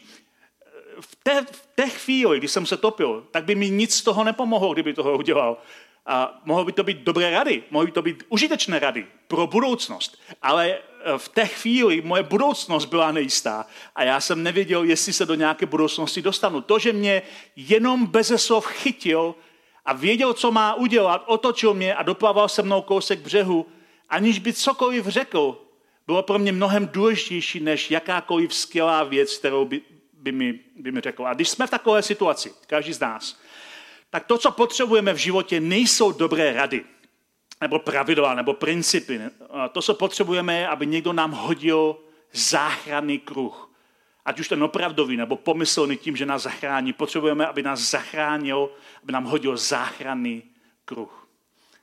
v 1.02 1.16
té, 1.24 1.46
v 1.52 1.68
té 1.76 1.90
chvíli, 1.90 2.38
kdy 2.38 2.48
jsem 2.48 2.66
se 2.66 2.78
topil, 2.78 3.28
tak 3.32 3.46
by 3.46 3.56
mi 3.56 3.70
nic 3.70 3.96
z 3.96 4.02
toho 4.02 4.24
nepomohlo, 4.24 4.74
kdyby 4.74 4.94
toho 4.94 5.18
udělal. 5.18 5.58
A 6.06 6.42
mohlo 6.46 6.66
by 6.66 6.72
to 6.72 6.84
být 6.84 6.98
dobré 6.98 7.32
rady, 7.32 7.64
mohly 7.72 7.86
by 7.86 7.92
to 7.92 8.02
být 8.02 8.24
užitečné 8.30 8.80
rady 8.80 9.08
pro 9.28 9.48
budoucnost. 9.48 10.22
Ale 10.42 10.70
eh, 10.70 11.18
v 11.18 11.30
té 11.30 11.48
chvíli 11.48 12.02
moje 12.02 12.24
budoucnost 12.24 12.86
byla 12.86 13.12
nejistá 13.12 13.66
a 13.96 14.04
já 14.04 14.22
jsem 14.22 14.44
nevěděl, 14.44 14.84
jestli 14.84 15.14
se 15.14 15.26
do 15.26 15.36
nějaké 15.36 15.66
budoucnosti 15.66 16.22
dostanu. 16.22 16.62
To, 16.62 16.80
že 16.80 16.94
mě 16.94 17.22
jenom 17.56 18.06
bez 18.06 18.32
slov 18.36 18.68
chytil 18.68 19.36
a 19.86 19.94
věděl, 19.94 20.34
co 20.34 20.52
má 20.52 20.74
udělat, 20.74 21.24
otočil 21.26 21.74
mě 21.74 21.96
a 21.96 22.04
doplaval 22.04 22.50
se 22.50 22.62
mnou 22.62 22.82
kousek 22.82 23.20
břehu, 23.20 23.66
aniž 24.10 24.40
by 24.40 24.54
cokoliv 24.54 25.08
řekl, 25.08 25.58
bylo 26.08 26.24
pro 26.24 26.40
mě 26.40 26.52
mnohem 26.52 26.88
důležitější 26.88 27.60
než 27.60 27.92
jakákoliv 27.92 28.54
skvělá 28.54 29.04
věc, 29.04 29.38
kterou 29.38 29.66
by, 29.66 29.82
by 30.22 30.32
mi, 30.32 30.60
by 30.76 30.92
mi 30.92 31.02
řekl. 31.02 31.28
A 31.28 31.34
když 31.34 31.50
jsme 31.50 31.68
v 31.68 31.70
takové 31.70 32.02
situaci, 32.02 32.54
každý 32.68 32.94
z 32.94 33.00
nás, 33.00 33.40
tak 34.10 34.26
to, 34.26 34.38
co 34.38 34.52
potřebujeme 34.52 35.14
v 35.14 35.18
životě, 35.18 35.60
nejsou 35.60 36.12
dobré 36.12 36.54
rady. 36.54 36.86
nebo 37.62 37.80
pravidla, 37.80 38.34
nebo 38.34 38.54
principy. 38.54 39.22
To, 39.72 39.82
co 39.82 39.94
potřebujeme, 39.94 40.68
aby 40.68 40.86
někdo 40.86 41.14
nám 41.14 41.32
hodil 41.32 41.98
záchranný 42.34 43.20
kruh. 43.20 43.72
Ať 44.26 44.40
už 44.40 44.48
ten 44.48 44.64
opravdový, 44.64 45.18
nebo 45.18 45.36
pomyslný 45.36 45.98
tím, 45.98 46.18
že 46.18 46.26
nás 46.26 46.42
zachrání. 46.42 46.94
Potřebujeme, 46.94 47.48
aby 47.48 47.64
nás 47.64 47.80
zachránil, 47.80 48.70
aby 49.04 49.14
nám 49.14 49.24
hodil 49.24 49.58
záchranný 49.58 50.44
kruh. 50.86 51.28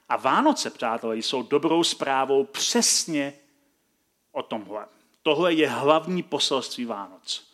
A 0.08 0.16
Vánoce, 0.16 0.70
přátelé, 0.70 1.16
jsou 1.16 1.42
dobrou 1.42 1.84
zprávou 1.84 2.44
přesně 2.44 3.32
o 4.32 4.42
tomhle. 4.42 4.86
Tohle 5.22 5.52
je 5.52 5.68
hlavní 5.68 6.22
poselství 6.22 6.84
Vánoc. 6.84 7.47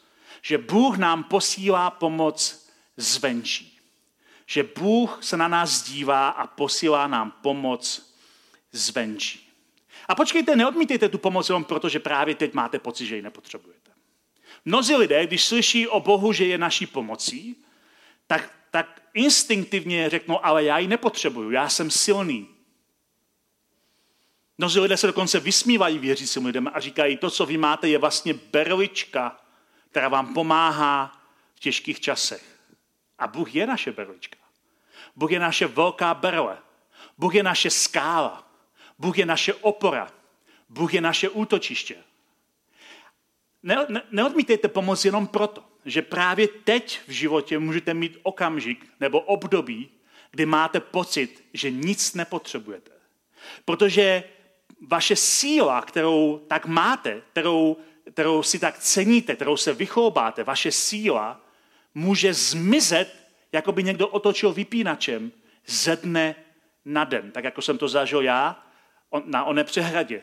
Že 0.47 0.59
Bůh 0.59 0.99
nám 0.99 1.25
posílá 1.25 1.91
pomoc 1.91 2.69
zvenčí. 2.97 3.79
Že 4.47 4.63
Bůh 4.79 5.19
se 5.25 5.37
na 5.37 5.49
nás 5.49 5.83
dívá 5.83 6.29
a 6.29 6.47
posílá 6.47 7.07
nám 7.07 7.31
pomoc 7.31 8.15
zvenčí. 8.73 9.51
A 10.09 10.15
počkejte, 10.15 10.57
neodmítejte 10.57 11.09
tu 11.09 11.19
pomoc 11.19 11.49
jenom 11.49 11.65
proto, 11.65 11.89
že 11.89 12.01
právě 12.01 12.35
teď 12.35 12.55
máte 12.55 12.79
pocit, 12.79 13.07
že 13.07 13.17
ji 13.17 13.23
nepotřebujete. 13.23 13.91
Mnozí 14.65 14.97
lidé, 14.97 15.27
když 15.27 15.45
slyší 15.45 15.89
o 15.89 16.01
Bohu, 16.01 16.33
že 16.33 16.45
je 16.45 16.59
naší 16.59 16.87
pomocí, 16.87 17.57
tak, 18.27 18.51
tak 18.71 19.03
instinktivně 19.15 20.11
řeknou, 20.11 20.45
ale 20.45 20.65
já 20.65 20.79
ji 20.79 20.87
nepotřebuju, 20.87 21.51
já 21.51 21.69
jsem 21.69 21.91
silný. 21.91 22.49
Mnozí 24.59 24.81
lidé 24.81 24.97
se 24.97 25.07
dokonce 25.07 25.41
vysmívají 25.41 25.99
věřícím 25.99 26.47
lidem 26.47 26.71
a 26.75 26.81
říkají, 26.81 27.17
to, 27.17 27.31
co 27.31 27.47
vy 27.47 27.59
máte, 27.59 27.89
je 27.89 27.99
vlastně 27.99 28.35
berlička, 28.35 29.44
která 29.95 30.09
vám 30.09 30.35
pomáhá 30.35 31.23
v 31.55 31.61
těžkých 31.61 32.01
časech. 32.01 32.43
A 33.19 33.27
Bůh 33.27 33.55
je 33.55 33.67
naše 33.67 33.93
berlička. 33.93 34.39
Bůh 35.17 35.31
je 35.31 35.39
naše 35.39 35.67
velká 35.67 36.15
berle. 36.15 36.59
Bůh 37.19 37.35
je 37.35 37.43
naše 37.43 37.71
skála. 37.71 38.51
Bůh 38.99 39.19
je 39.19 39.27
naše 39.27 39.55
opora. 39.55 40.13
Bůh 40.69 40.95
je 40.95 41.01
naše 41.01 41.29
útočiště. 41.29 41.97
Ne, 43.63 43.87
ne, 43.89 44.03
neodmítejte 44.11 44.69
pomoc 44.69 45.05
jenom 45.05 45.27
proto, 45.27 45.65
že 45.85 46.03
právě 46.03 46.49
teď 46.49 47.01
v 47.07 47.11
životě 47.11 47.59
můžete 47.59 47.95
mít 47.95 48.19
okamžik 48.23 48.87
nebo 49.01 49.21
období, 49.21 49.91
kdy 50.31 50.47
máte 50.47 50.81
pocit, 50.81 51.45
že 51.53 51.71
nic 51.71 52.15
nepotřebujete. 52.15 52.91
Protože 53.65 54.25
vaše 54.89 55.17
síla, 55.17 55.83
kterou 55.83 56.43
tak 56.49 56.67
máte, 56.67 57.23
kterou, 57.33 57.77
kterou 58.13 58.43
si 58.43 58.59
tak 58.59 58.79
ceníte, 58.79 59.35
kterou 59.35 59.57
se 59.57 59.73
vychováte, 59.73 60.45
vaše 60.45 60.73
síla 60.73 61.41
může 61.95 62.35
zmizet, 62.35 63.15
jako 63.53 63.73
by 63.73 63.83
někdo 63.83 64.09
otočil 64.09 64.53
vypínačem 64.53 65.33
ze 65.67 65.97
dne 65.97 66.35
na 66.85 67.05
den, 67.05 67.31
tak 67.31 67.45
jako 67.45 67.63
jsem 67.63 67.79
to 67.79 67.89
zažil 67.89 68.23
já 68.23 68.67
na 69.25 69.45
oné 69.45 69.65
přehradě. 69.65 70.23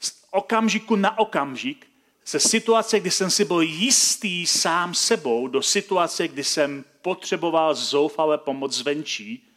Z 0.00 0.24
okamžiku 0.30 0.96
na 0.96 1.18
okamžik 1.18 1.86
se 2.24 2.40
situace, 2.40 3.00
kdy 3.00 3.10
jsem 3.10 3.30
si 3.30 3.44
byl 3.44 3.60
jistý 3.60 4.46
sám 4.46 4.94
sebou, 4.94 5.48
do 5.48 5.62
situace, 5.62 6.28
kdy 6.28 6.44
jsem 6.44 6.84
potřeboval 7.02 7.74
zoufale 7.74 8.38
pomoc 8.38 8.72
zvenčí, 8.72 9.48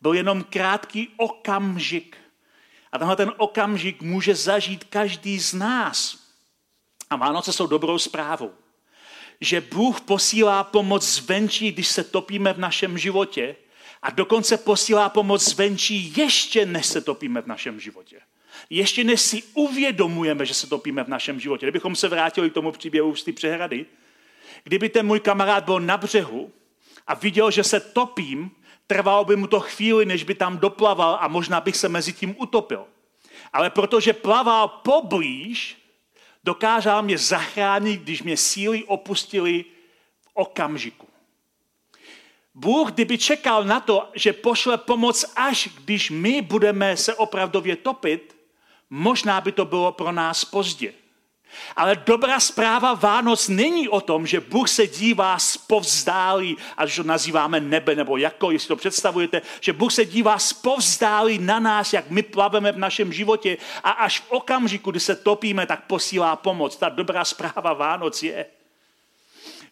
byl 0.00 0.14
jenom 0.14 0.42
krátký 0.42 1.08
okamžik. 1.16 2.16
A 2.92 2.98
tenhle 2.98 3.16
ten 3.16 3.32
okamžik 3.36 4.02
může 4.02 4.34
zažít 4.34 4.84
každý 4.84 5.40
z 5.40 5.54
nás. 5.54 6.25
A 7.10 7.16
Vánoce 7.16 7.52
jsou 7.52 7.66
dobrou 7.66 7.98
zprávou. 7.98 8.54
Že 9.40 9.60
Bůh 9.60 10.00
posílá 10.00 10.64
pomoc 10.64 11.04
zvenčí, 11.04 11.72
když 11.72 11.88
se 11.88 12.04
topíme 12.04 12.52
v 12.52 12.58
našem 12.58 12.98
životě, 12.98 13.56
a 14.02 14.10
dokonce 14.10 14.56
posílá 14.56 15.08
pomoc 15.08 15.48
zvenčí 15.48 16.14
ještě 16.16 16.66
než 16.66 16.86
se 16.86 17.00
topíme 17.00 17.42
v 17.42 17.46
našem 17.46 17.80
životě. 17.80 18.20
Ještě 18.70 19.04
než 19.04 19.20
si 19.20 19.42
uvědomujeme, 19.54 20.46
že 20.46 20.54
se 20.54 20.66
topíme 20.66 21.04
v 21.04 21.08
našem 21.08 21.40
životě. 21.40 21.66
Kdybychom 21.66 21.96
se 21.96 22.08
vrátili 22.08 22.50
k 22.50 22.54
tomu 22.54 22.72
příběhu 22.72 23.16
z 23.16 23.24
té 23.24 23.32
přehrady, 23.32 23.86
kdyby 24.64 24.88
ten 24.88 25.06
můj 25.06 25.20
kamarád 25.20 25.64
byl 25.64 25.80
na 25.80 25.96
břehu 25.96 26.52
a 27.06 27.14
viděl, 27.14 27.50
že 27.50 27.64
se 27.64 27.80
topím, 27.80 28.50
trvalo 28.86 29.24
by 29.24 29.36
mu 29.36 29.46
to 29.46 29.60
chvíli, 29.60 30.06
než 30.06 30.24
by 30.24 30.34
tam 30.34 30.58
doplaval 30.58 31.18
a 31.20 31.28
možná 31.28 31.60
bych 31.60 31.76
se 31.76 31.88
mezi 31.88 32.12
tím 32.12 32.36
utopil. 32.38 32.84
Ale 33.52 33.70
protože 33.70 34.12
plaval 34.12 34.68
poblíž, 34.68 35.76
dokázal 36.46 37.02
mě 37.02 37.18
zachránit, 37.18 38.00
když 38.00 38.22
mě 38.22 38.36
síly 38.36 38.84
opustili 38.84 39.64
v 40.22 40.28
okamžiku. 40.34 41.08
Bůh, 42.54 42.90
kdyby 42.90 43.18
čekal 43.18 43.64
na 43.64 43.80
to, 43.80 44.08
že 44.14 44.32
pošle 44.32 44.78
pomoc 44.78 45.24
až 45.36 45.68
když 45.84 46.10
my 46.10 46.42
budeme 46.42 46.96
se 46.96 47.14
opravdově 47.14 47.76
topit, 47.76 48.36
možná 48.90 49.40
by 49.40 49.52
to 49.52 49.64
bylo 49.64 49.92
pro 49.92 50.12
nás 50.12 50.44
pozdě. 50.44 50.94
Ale 51.76 51.96
dobrá 51.96 52.40
zpráva 52.40 52.94
Vánoc 52.94 53.48
není 53.48 53.88
o 53.88 54.00
tom, 54.00 54.26
že 54.26 54.40
Bůh 54.40 54.68
se 54.68 54.86
dívá 54.86 55.38
z 55.38 55.56
povzdálí, 55.56 56.56
až 56.76 56.96
to 56.96 57.02
nazýváme 57.02 57.60
nebe, 57.60 57.94
nebo 57.94 58.16
jako, 58.16 58.50
jestli 58.50 58.68
to 58.68 58.76
představujete, 58.76 59.42
že 59.60 59.72
Bůh 59.72 59.92
se 59.92 60.04
dívá 60.04 60.38
z 60.38 60.52
povzdálí 60.52 61.38
na 61.38 61.58
nás, 61.58 61.92
jak 61.92 62.10
my 62.10 62.22
plaveme 62.22 62.72
v 62.72 62.78
našem 62.78 63.12
životě 63.12 63.56
a 63.84 63.90
až 63.90 64.20
v 64.20 64.30
okamžiku, 64.30 64.90
kdy 64.90 65.00
se 65.00 65.16
topíme, 65.16 65.66
tak 65.66 65.84
posílá 65.86 66.36
pomoc. 66.36 66.76
Ta 66.76 66.88
dobrá 66.88 67.24
zpráva 67.24 67.72
Vánoc 67.72 68.22
je, 68.22 68.46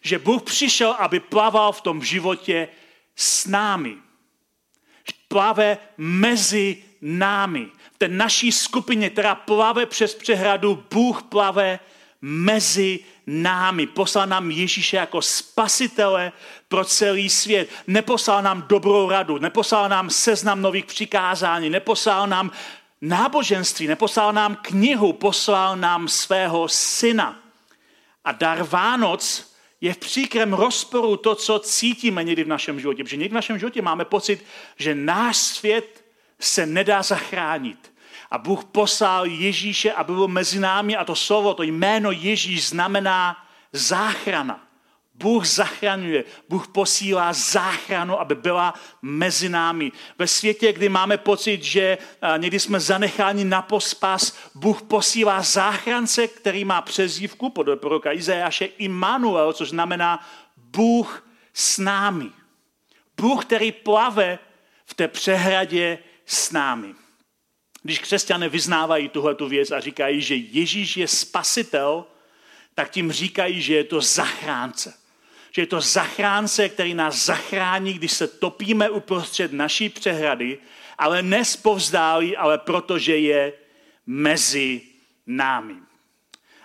že 0.01 0.19
Bůh 0.19 0.43
přišel, 0.43 0.91
aby 0.99 1.19
plaval 1.19 1.71
v 1.71 1.81
tom 1.81 2.03
životě 2.03 2.67
s 3.15 3.45
námi. 3.45 3.97
Plave 5.27 5.77
mezi 5.97 6.83
námi. 7.01 7.67
Té 7.97 8.07
naší 8.07 8.51
skupině, 8.51 9.09
která 9.09 9.35
plave 9.35 9.85
přes 9.85 10.15
přehradu, 10.15 10.83
Bůh 10.91 11.23
plave 11.23 11.79
mezi 12.21 12.99
námi. 13.27 13.87
Poslal 13.87 14.27
nám 14.27 14.51
Ježíše 14.51 14.97
jako 14.97 15.21
spasitele 15.21 16.31
pro 16.67 16.85
celý 16.85 17.29
svět. 17.29 17.69
Neposlal 17.87 18.41
nám 18.41 18.65
dobrou 18.69 19.09
radu, 19.09 19.37
neposlal 19.37 19.89
nám 19.89 20.09
seznam 20.09 20.61
nových 20.61 20.85
přikázání, 20.85 21.69
neposlal 21.69 22.27
nám 22.27 22.51
náboženství, 23.01 23.87
neposlal 23.87 24.33
nám 24.33 24.55
knihu, 24.61 25.13
poslal 25.13 25.77
nám 25.77 26.07
svého 26.07 26.67
syna. 26.67 27.39
A 28.25 28.31
dar 28.31 28.63
Vánoc 28.63 29.53
je 29.81 29.93
v 29.93 29.97
příkrém 29.97 30.53
rozporu 30.53 31.17
to, 31.17 31.35
co 31.35 31.59
cítíme 31.59 32.23
někdy 32.23 32.43
v 32.43 32.47
našem 32.47 32.79
životě. 32.79 33.03
Protože 33.03 33.17
někdy 33.17 33.31
v 33.31 33.35
našem 33.35 33.59
životě 33.59 33.81
máme 33.81 34.05
pocit, 34.05 34.45
že 34.77 34.95
náš 34.95 35.37
svět 35.37 36.04
se 36.45 36.65
nedá 36.65 37.03
zachránit. 37.03 37.93
A 38.31 38.37
Bůh 38.37 38.65
poslal 38.65 39.25
Ježíše, 39.25 39.91
aby 39.91 40.13
byl 40.13 40.27
mezi 40.27 40.59
námi 40.59 40.95
a 40.95 41.05
to 41.05 41.15
slovo, 41.15 41.53
to 41.53 41.63
jméno 41.63 42.11
Ježíš 42.11 42.67
znamená 42.67 43.45
záchrana. 43.71 44.61
Bůh 45.13 45.45
zachraňuje, 45.45 46.23
Bůh 46.49 46.67
posílá 46.67 47.33
záchranu, 47.33 48.19
aby 48.19 48.35
byla 48.35 48.73
mezi 49.01 49.49
námi. 49.49 49.91
Ve 50.17 50.27
světě, 50.27 50.73
kdy 50.73 50.89
máme 50.89 51.17
pocit, 51.17 51.63
že 51.63 51.97
někdy 52.37 52.59
jsme 52.59 52.79
zanecháni 52.79 53.45
na 53.45 53.61
pospas, 53.61 54.37
Bůh 54.55 54.81
posílá 54.81 55.41
záchrance, 55.41 56.27
který 56.27 56.65
má 56.65 56.81
přezdívku 56.81 57.49
podle 57.49 57.75
proroka 57.75 58.11
Izajáše 58.11 58.65
Immanuel, 58.65 59.53
což 59.53 59.69
znamená 59.69 60.27
Bůh 60.57 61.27
s 61.53 61.77
námi. 61.77 62.31
Bůh, 63.21 63.45
který 63.45 63.71
plave 63.71 64.39
v 64.85 64.93
té 64.93 65.07
přehradě 65.07 65.97
s 66.25 66.51
námi. 66.51 66.95
Když 67.83 67.99
křesťané 67.99 68.49
vyznávají 68.49 69.09
tuhle 69.09 69.35
věc 69.47 69.71
a 69.71 69.79
říkají, 69.79 70.21
že 70.21 70.35
Ježíš 70.35 70.97
je 70.97 71.07
spasitel, 71.07 72.05
tak 72.75 72.91
tím 72.91 73.11
říkají, 73.11 73.61
že 73.61 73.73
je 73.75 73.83
to 73.83 74.01
zachránce 74.01 74.93
že 75.55 75.61
je 75.61 75.67
to 75.67 75.81
zachránce, 75.81 76.69
který 76.69 76.93
nás 76.93 77.25
zachrání, 77.25 77.93
když 77.93 78.11
se 78.11 78.27
topíme 78.27 78.89
uprostřed 78.89 79.53
naší 79.53 79.89
přehrady, 79.89 80.57
ale 80.97 81.21
ne 81.21 81.45
spovzdálí, 81.45 82.37
ale 82.37 82.57
protože 82.57 83.17
je 83.17 83.53
mezi 84.05 84.81
námi. 85.27 85.75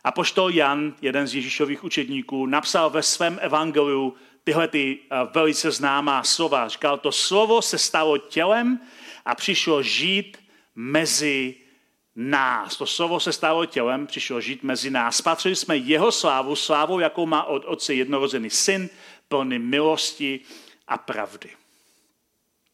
A 0.05 0.13
poštol 0.13 0.51
Jan, 0.51 0.95
jeden 1.03 1.27
z 1.27 1.35
Ježíšových 1.35 1.85
učedníků, 1.85 2.47
napsal 2.47 2.91
ve 2.91 3.03
svém 3.03 3.39
evangeliu 3.43 4.15
tyhle 4.45 4.69
ty 4.69 4.99
eh, 4.99 5.17
velice 5.35 5.71
známá 5.71 6.25
slova. 6.25 6.69
Říkal, 6.69 6.99
to 6.99 7.13
slovo 7.13 7.63
se 7.63 7.79
stalo 7.79 8.19
tělem 8.19 8.81
a 9.25 9.35
přišlo 9.35 9.83
žít 9.83 10.39
mezi 10.75 11.55
nás. 12.17 12.77
To 12.77 12.87
slovo 12.87 13.21
se 13.21 13.33
stalo 13.33 13.67
tělem, 13.67 14.07
přišlo 14.07 14.41
žít 14.41 14.63
mezi 14.63 14.91
nás. 14.91 15.17
Spatřili 15.17 15.57
jsme 15.57 15.77
jeho 15.77 16.13
slávu, 16.13 16.57
slávu, 16.57 17.01
jakou 17.01 17.27
má 17.27 17.45
od 17.45 17.65
otce 17.65 17.95
jednorozený 17.95 18.51
syn, 18.51 18.89
plný 19.29 19.59
milosti 19.59 20.41
a 20.89 20.99
pravdy. 20.99 21.51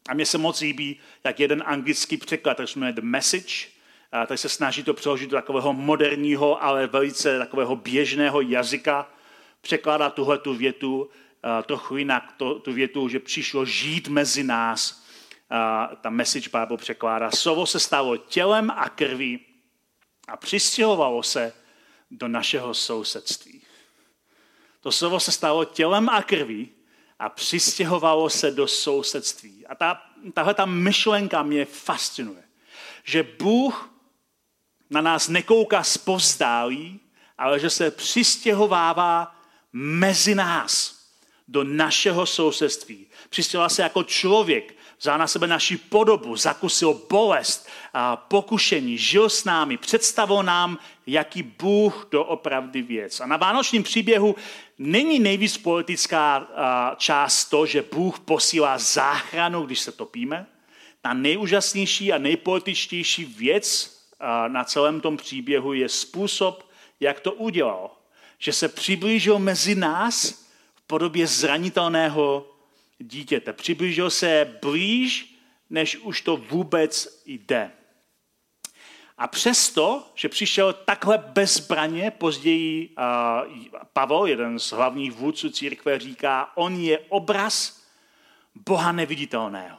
A 0.09 0.13
mně 0.13 0.25
se 0.25 0.37
moc 0.37 0.61
líbí, 0.61 0.99
jak 1.23 1.39
jeden 1.39 1.63
anglický 1.65 2.17
překlad, 2.17 2.53
který 2.53 2.67
se 2.67 2.79
jmenuje 2.79 2.93
The 2.93 3.01
Message, 3.01 3.67
a 4.11 4.25
tady 4.25 4.37
se 4.37 4.49
snaží 4.49 4.83
to 4.83 4.93
přeložit 4.93 5.29
do 5.29 5.37
takového 5.37 5.73
moderního, 5.73 6.63
ale 6.63 6.87
velice 6.87 7.39
takového 7.39 7.75
běžného 7.75 8.41
jazyka, 8.41 9.09
překládá 9.61 10.09
tuhle 10.09 10.37
tu 10.37 10.53
větu 10.53 11.09
trochu 11.63 11.97
jinak, 11.97 12.33
to, 12.37 12.59
tu 12.59 12.73
větu, 12.73 13.09
že 13.09 13.19
přišlo 13.19 13.65
žít 13.65 14.07
mezi 14.07 14.43
nás 14.43 15.06
ta 16.01 16.09
Message 16.09 16.49
Bible 16.49 16.77
překládá, 16.77 17.31
slovo 17.31 17.65
se 17.65 17.79
stalo 17.79 18.17
tělem 18.17 18.71
a 18.71 18.89
krví 18.89 19.39
a 20.27 20.37
přistěhovalo 20.37 21.23
se 21.23 21.53
do 22.11 22.27
našeho 22.27 22.73
sousedství. 22.73 23.61
To 24.81 24.91
slovo 24.91 25.19
se 25.19 25.31
stalo 25.31 25.65
tělem 25.65 26.09
a 26.09 26.21
krví 26.21 26.69
a 27.19 27.29
přistěhovalo 27.29 28.29
se 28.29 28.51
do 28.51 28.67
sousedství. 28.67 29.67
A 29.67 29.75
ta, 29.75 30.01
tahle 30.33 30.53
ta 30.53 30.65
myšlenka 30.65 31.43
mě 31.43 31.65
fascinuje. 31.65 32.43
Že 33.03 33.23
Bůh 33.23 33.93
na 34.89 35.01
nás 35.01 35.27
nekouká 35.27 35.83
zpovzdálí, 35.83 36.99
ale 37.37 37.59
že 37.59 37.69
se 37.69 37.91
přistěhovává 37.91 39.35
mezi 39.73 40.35
nás, 40.35 40.97
do 41.47 41.63
našeho 41.63 42.25
sousedství. 42.25 43.07
Přistěhoval 43.29 43.69
se 43.69 43.81
jako 43.81 44.03
člověk, 44.03 44.76
vzal 44.99 45.17
na 45.17 45.27
sebe 45.27 45.47
naši 45.47 45.77
podobu, 45.77 46.35
zakusil 46.35 47.01
bolest, 47.09 47.69
a 47.93 48.15
pokušení, 48.15 48.97
žil 48.97 49.29
s 49.29 49.43
námi, 49.43 49.77
představil 49.77 50.43
nám, 50.43 50.77
jaký 51.07 51.43
Bůh 51.43 52.07
doopravdy 52.11 52.81
věc. 52.81 53.19
A 53.19 53.25
na 53.25 53.37
vánočním 53.37 53.83
příběhu 53.83 54.35
není 54.77 55.19
nejvíc 55.19 55.57
politická 55.57 56.47
část 56.97 57.45
to, 57.45 57.65
že 57.65 57.85
Bůh 57.93 58.19
posílá 58.19 58.77
záchranu, 58.77 59.65
když 59.65 59.79
se 59.79 59.91
topíme. 59.91 60.45
Ta 61.01 61.13
nejúžasnější 61.13 62.13
a 62.13 62.17
nejpolitičtější 62.17 63.25
věc 63.25 63.97
na 64.47 64.63
celém 64.63 65.01
tom 65.01 65.17
příběhu 65.17 65.73
je 65.73 65.89
způsob, 65.89 66.69
jak 66.99 67.19
to 67.19 67.31
udělal. 67.31 67.91
Že 68.39 68.53
se 68.53 68.67
přiblížil 68.69 69.39
mezi 69.39 69.75
nás 69.75 70.29
v 70.75 70.81
podobě 70.87 71.27
zranitelného 71.27 72.45
dítěte. 72.99 73.53
Přiblížil 73.53 74.09
se 74.09 74.57
blíž, 74.61 75.35
než 75.69 75.97
už 75.97 76.21
to 76.21 76.37
vůbec 76.37 77.23
jde. 77.25 77.71
A 79.17 79.27
přesto, 79.27 80.11
že 80.15 80.29
přišel 80.29 80.73
takhle 80.73 81.17
bezbraně, 81.17 82.11
později 82.11 82.95
Pavel, 83.93 84.25
jeden 84.25 84.59
z 84.59 84.71
hlavních 84.71 85.11
vůdců 85.11 85.49
církve, 85.49 85.99
říká, 85.99 86.51
on 86.55 86.75
je 86.75 86.99
obraz 87.09 87.83
Boha 88.55 88.91
neviditelného. 88.91 89.77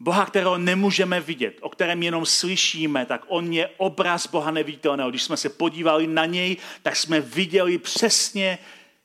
Boha, 0.00 0.26
kterého 0.26 0.58
nemůžeme 0.58 1.20
vidět, 1.20 1.58
o 1.60 1.68
kterém 1.68 2.02
jenom 2.02 2.26
slyšíme, 2.26 3.06
tak 3.06 3.24
on 3.28 3.52
je 3.52 3.68
obraz 3.76 4.26
Boha 4.26 4.50
neviditelného. 4.50 5.10
Když 5.10 5.22
jsme 5.22 5.36
se 5.36 5.48
podívali 5.48 6.06
na 6.06 6.26
něj, 6.26 6.56
tak 6.82 6.96
jsme 6.96 7.20
viděli 7.20 7.78
přesně, 7.78 8.58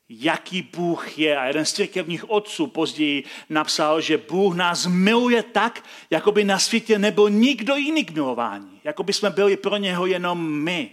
jaký 0.09 0.61
Bůh 0.61 1.17
je. 1.19 1.37
A 1.37 1.45
jeden 1.45 1.65
z 1.65 1.73
církevních 1.73 2.29
otců 2.29 2.67
později 2.67 3.23
napsal, 3.49 4.01
že 4.01 4.17
Bůh 4.17 4.55
nás 4.55 4.85
miluje 4.85 5.43
tak, 5.43 5.83
jako 6.09 6.31
by 6.31 6.43
na 6.43 6.59
světě 6.59 6.99
nebyl 6.99 7.29
nikdo 7.29 7.75
jiný 7.75 8.05
k 8.05 8.11
milování. 8.11 8.81
Jako 8.83 9.03
by 9.03 9.13
jsme 9.13 9.29
byli 9.29 9.57
pro 9.57 9.77
něho 9.77 10.05
jenom 10.05 10.51
my. 10.63 10.91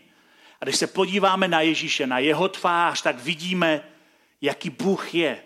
A 0.60 0.64
když 0.64 0.76
se 0.76 0.86
podíváme 0.86 1.48
na 1.48 1.60
Ježíše, 1.60 2.06
na 2.06 2.18
jeho 2.18 2.48
tvář, 2.48 3.02
tak 3.02 3.18
vidíme, 3.18 3.84
jaký 4.40 4.70
Bůh 4.70 5.14
je. 5.14 5.38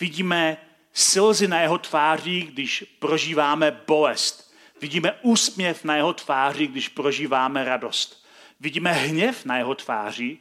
Vidíme 0.00 0.56
slzy 0.92 1.48
na 1.48 1.60
jeho 1.60 1.78
tváři, 1.78 2.40
když 2.42 2.84
prožíváme 2.98 3.80
bolest. 3.86 4.54
Vidíme 4.80 5.12
úsměv 5.22 5.84
na 5.84 5.96
jeho 5.96 6.12
tváři, 6.12 6.66
když 6.66 6.88
prožíváme 6.88 7.64
radost. 7.64 8.26
Vidíme 8.60 8.92
hněv 8.92 9.44
na 9.44 9.56
jeho 9.56 9.74
tváři, 9.74 10.38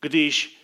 když 0.00 0.61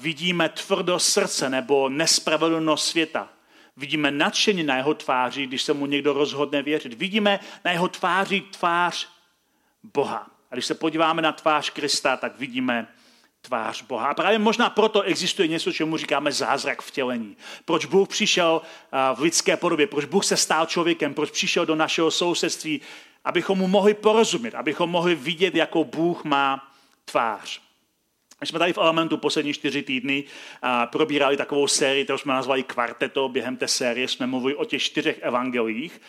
vidíme 0.00 0.48
tvrdo 0.48 0.98
srdce 0.98 1.50
nebo 1.50 1.88
nespravedlnost 1.88 2.86
světa. 2.88 3.28
Vidíme 3.76 4.10
nadšení 4.10 4.62
na 4.62 4.76
jeho 4.76 4.94
tváři, 4.94 5.46
když 5.46 5.62
se 5.62 5.72
mu 5.72 5.86
někdo 5.86 6.12
rozhodne 6.12 6.62
věřit. 6.62 6.94
Vidíme 6.94 7.40
na 7.64 7.70
jeho 7.70 7.88
tváři 7.88 8.40
tvář 8.40 9.08
Boha. 9.94 10.26
A 10.50 10.54
když 10.54 10.66
se 10.66 10.74
podíváme 10.74 11.22
na 11.22 11.32
tvář 11.32 11.70
Krista, 11.70 12.16
tak 12.16 12.38
vidíme 12.38 12.86
tvář 13.42 13.82
Boha. 13.82 14.08
A 14.08 14.14
právě 14.14 14.38
možná 14.38 14.70
proto 14.70 15.02
existuje 15.02 15.48
něco, 15.48 15.72
čemu 15.72 15.96
říkáme 15.96 16.32
zázrak 16.32 16.82
vtělení. 16.82 17.36
Proč 17.64 17.84
Bůh 17.84 18.08
přišel 18.08 18.62
v 19.14 19.20
lidské 19.20 19.56
podobě, 19.56 19.86
proč 19.86 20.04
Bůh 20.04 20.24
se 20.24 20.36
stál 20.36 20.66
člověkem, 20.66 21.14
proč 21.14 21.30
přišel 21.30 21.66
do 21.66 21.74
našeho 21.74 22.10
sousedství, 22.10 22.80
abychom 23.24 23.58
mu 23.58 23.68
mohli 23.68 23.94
porozumět, 23.94 24.54
abychom 24.54 24.90
mohli 24.90 25.14
vidět, 25.14 25.54
jakou 25.54 25.84
Bůh 25.84 26.24
má 26.24 26.72
tvář. 27.04 27.67
My 28.40 28.46
jsme 28.46 28.58
tady 28.58 28.72
v 28.72 28.78
Elementu 28.78 29.16
poslední 29.16 29.52
čtyři 29.52 29.82
týdny 29.82 30.24
probírali 30.86 31.36
takovou 31.36 31.66
sérii, 31.66 32.04
kterou 32.04 32.18
jsme 32.18 32.34
nazvali 32.34 32.62
Kvarteto. 32.62 33.28
Během 33.28 33.56
té 33.56 33.68
série 33.68 34.08
jsme 34.08 34.26
mluvili 34.26 34.54
o 34.54 34.64
těch 34.64 34.82
čtyřech 34.82 35.18
evangelích, 35.22 36.00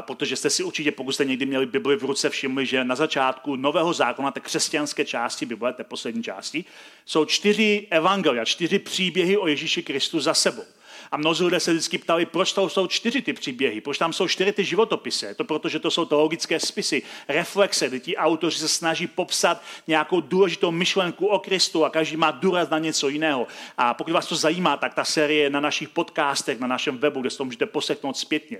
protože 0.00 0.36
jste 0.36 0.50
si 0.50 0.62
určitě, 0.62 0.92
pokud 0.92 1.12
jste 1.12 1.24
někdy 1.24 1.46
měli 1.46 1.66
Bibli 1.66 1.96
v 1.96 2.04
ruce, 2.04 2.30
všimli, 2.30 2.66
že 2.66 2.84
na 2.84 2.94
začátku 2.94 3.56
Nového 3.56 3.92
zákona, 3.92 4.30
té 4.30 4.40
křesťanské 4.40 5.04
části 5.04 5.46
Bible, 5.46 5.72
té 5.72 5.84
poslední 5.84 6.22
části, 6.22 6.64
jsou 7.06 7.24
čtyři 7.24 7.86
evangelia, 7.90 8.44
čtyři 8.44 8.78
příběhy 8.78 9.36
o 9.36 9.46
Ježíši 9.46 9.82
Kristu 9.82 10.20
za 10.20 10.34
sebou. 10.34 10.64
A 11.12 11.16
mnozí 11.16 11.44
lidé 11.44 11.60
se 11.60 11.72
vždycky 11.72 11.98
ptali, 11.98 12.26
proč 12.26 12.52
tam 12.52 12.70
jsou 12.70 12.86
čtyři 12.86 13.22
ty 13.22 13.32
příběhy, 13.32 13.80
proč 13.80 13.98
tam 13.98 14.12
jsou 14.12 14.28
čtyři 14.28 14.52
ty 14.52 14.64
životopisy. 14.64 15.34
To 15.34 15.44
proto, 15.44 15.68
že 15.68 15.78
to 15.78 15.90
jsou 15.90 16.04
teologické 16.04 16.60
spisy, 16.60 17.02
reflexe, 17.28 17.88
kdy 17.88 18.00
ti 18.00 18.16
autoři 18.16 18.58
se 18.58 18.68
snaží 18.68 19.06
popsat 19.06 19.62
nějakou 19.86 20.20
důležitou 20.20 20.70
myšlenku 20.70 21.26
o 21.26 21.38
Kristu 21.38 21.84
a 21.84 21.90
každý 21.90 22.16
má 22.16 22.30
důraz 22.30 22.70
na 22.70 22.78
něco 22.78 23.08
jiného. 23.08 23.46
A 23.78 23.94
pokud 23.94 24.12
vás 24.12 24.26
to 24.26 24.36
zajímá, 24.36 24.76
tak 24.76 24.94
ta 24.94 25.04
série 25.04 25.42
je 25.42 25.50
na 25.50 25.60
našich 25.60 25.88
podcastech, 25.88 26.60
na 26.60 26.66
našem 26.66 26.98
webu, 26.98 27.20
kde 27.20 27.30
si 27.30 27.38
to 27.38 27.44
můžete 27.44 27.66
poseknout 27.66 28.16
zpětně. 28.16 28.58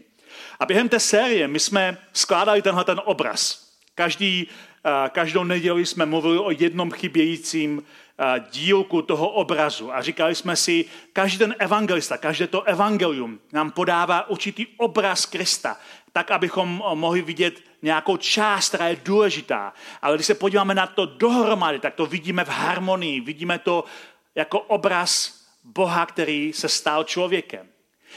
A 0.61 0.67
během 0.67 0.89
té 0.89 1.01
série 1.01 1.49
my 1.49 1.61
jsme 1.61 1.99
skládali 2.13 2.63
tenhle 2.63 2.85
ten 2.85 3.01
obraz. 3.05 3.69
Každý, 3.95 4.49
eh, 4.85 5.09
každou 5.09 5.45
neděli 5.45 5.87
jsme 5.87 6.07
mluvili 6.07 6.39
o 6.39 6.51
jednom 6.51 6.91
chybějícím 6.91 7.83
dílku 8.51 9.03
toho 9.03 9.29
obrazu. 9.29 9.95
A 9.95 10.03
říkali 10.03 10.35
jsme 10.35 10.57
si, 10.57 10.85
každý 11.13 11.39
ten 11.39 11.55
evangelista, 11.59 12.17
každé 12.17 12.47
to 12.47 12.63
evangelium 12.63 13.41
nám 13.53 13.71
podává 13.71 14.29
určitý 14.29 14.67
obraz 14.77 15.27
Krista, 15.27 15.77
tak, 16.13 16.31
abychom 16.31 16.83
mohli 16.95 17.23
vidět 17.23 17.61
nějakou 17.83 18.17
část, 18.17 18.69
která 18.69 18.89
je 18.89 18.97
důležitá. 19.05 19.73
Ale 20.03 20.17
když 20.17 20.27
se 20.27 20.35
podíváme 20.35 20.75
na 20.75 20.87
to 20.87 21.07
dohromady, 21.07 21.79
tak 21.79 21.95
to 21.95 22.07
vidíme 22.07 22.45
v 22.45 22.49
harmonii, 22.49 23.21
vidíme 23.21 23.59
to 23.59 23.85
jako 24.35 24.61
obraz 24.61 25.43
Boha, 25.65 26.07
který 26.07 26.53
se 26.53 26.69
stal 26.69 27.05
člověkem. 27.05 27.72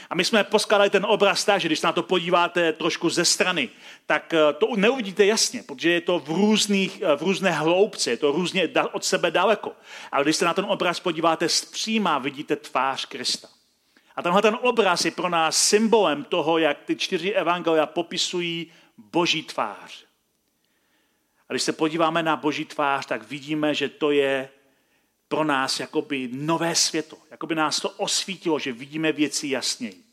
A 0.09 0.15
my 0.15 0.23
jsme 0.25 0.43
poskládali 0.43 0.89
ten 0.89 1.05
obraz 1.05 1.45
tak, 1.45 1.61
že 1.61 1.67
když 1.67 1.81
na 1.81 1.91
to 1.91 2.03
podíváte 2.03 2.73
trošku 2.73 3.09
ze 3.09 3.25
strany, 3.25 3.69
tak 4.05 4.33
eh, 4.33 4.53
to 4.53 4.67
neuvidíte 4.75 5.25
jasně, 5.25 5.63
protože 5.63 5.91
je 5.91 6.01
to 6.01 6.19
v, 6.19 6.29
různých, 6.29 7.01
eh, 7.01 7.15
v 7.15 7.21
různé 7.21 7.51
hloubce, 7.51 8.09
je 8.09 8.17
to 8.17 8.31
různě 8.31 8.69
od 8.91 9.05
sebe 9.05 9.31
daleko. 9.31 9.71
Ale 10.11 10.23
když 10.23 10.35
se 10.35 10.45
na 10.45 10.53
ten 10.53 10.65
obraz 10.65 10.99
podíváte 10.99 11.49
zpříma, 11.49 12.17
vidíte 12.17 12.55
tvář 12.55 13.05
Krista. 13.05 13.47
A 14.15 14.21
tenhle 14.21 14.41
ten 14.41 14.57
obraz 14.61 15.05
je 15.05 15.11
pro 15.11 15.29
nás 15.29 15.57
symbolem 15.57 16.23
toho, 16.23 16.57
jak 16.57 16.83
ty 16.83 16.95
čtyři 16.95 17.31
evangelia 17.31 17.85
popisují 17.85 18.71
boží 18.97 19.43
tvář. 19.43 20.05
A 21.49 21.53
když 21.53 21.63
se 21.63 21.73
podíváme 21.73 22.23
na 22.23 22.35
boží 22.35 22.65
tvář, 22.65 23.05
tak 23.05 23.29
vidíme, 23.29 23.75
že 23.75 23.89
to 23.89 24.11
je 24.11 24.49
pro 25.35 25.43
nás 25.43 25.79
jakoby 25.79 26.29
nové 26.31 26.75
světlo. 26.75 27.17
Jakoby 27.31 27.55
nás 27.55 27.81
to 27.81 27.89
osvítilo, 27.89 28.59
že 28.59 28.71
vidíme 28.71 29.11
věci 29.11 29.47
jasněji. 29.47 30.03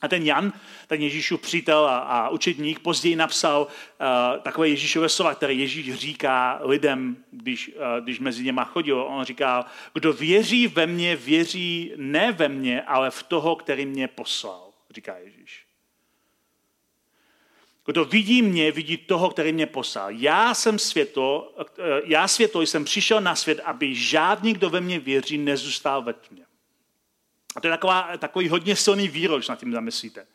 A 0.00 0.08
ten 0.08 0.22
Jan, 0.22 0.52
ten 0.86 1.02
Ježíšův 1.02 1.40
přítel 1.40 1.86
a, 1.86 1.98
a 1.98 2.28
učedník, 2.28 2.78
později 2.78 3.16
napsal 3.16 3.66
uh, 3.66 4.42
takové 4.42 4.68
Ježíšové 4.68 5.08
slova, 5.08 5.34
které 5.34 5.52
Ježíš 5.52 5.94
říká 5.94 6.60
lidem, 6.62 7.16
když, 7.30 7.68
uh, 7.68 8.04
když 8.04 8.20
mezi 8.20 8.44
něma 8.44 8.64
chodil. 8.64 9.02
On 9.02 9.24
říká, 9.24 9.66
kdo 9.94 10.12
věří 10.12 10.66
ve 10.66 10.86
mně, 10.86 11.16
věří 11.16 11.92
ne 11.96 12.32
ve 12.32 12.48
mně, 12.48 12.82
ale 12.82 13.10
v 13.10 13.22
toho, 13.22 13.56
který 13.56 13.86
mě 13.86 14.08
poslal, 14.08 14.70
říká 14.90 15.16
Ježíš. 15.16 15.63
Kdo 17.86 18.04
vidí 18.04 18.42
mě, 18.42 18.72
vidí 18.72 18.96
toho, 18.96 19.30
který 19.30 19.52
mě 19.52 19.66
poslal. 19.66 20.10
Já 20.10 20.54
jsem 20.54 20.78
světlo, 20.78 21.54
já 22.04 22.28
světlo 22.28 22.62
jsem 22.62 22.84
přišel 22.84 23.20
na 23.20 23.34
svět, 23.34 23.60
aby 23.64 23.94
žádný, 23.94 24.52
kdo 24.52 24.70
ve 24.70 24.80
mně 24.80 24.98
věří, 24.98 25.38
nezůstal 25.38 26.02
ve 26.02 26.12
tmě. 26.12 26.44
A 27.56 27.60
to 27.60 27.66
je 27.66 27.70
taková, 27.70 28.10
takový 28.18 28.48
hodně 28.48 28.76
silný 28.76 29.08
výrok, 29.08 29.38
když 29.38 29.48
nad 29.48 29.60
tím 29.60 29.72
zamyslíte. 29.72 30.26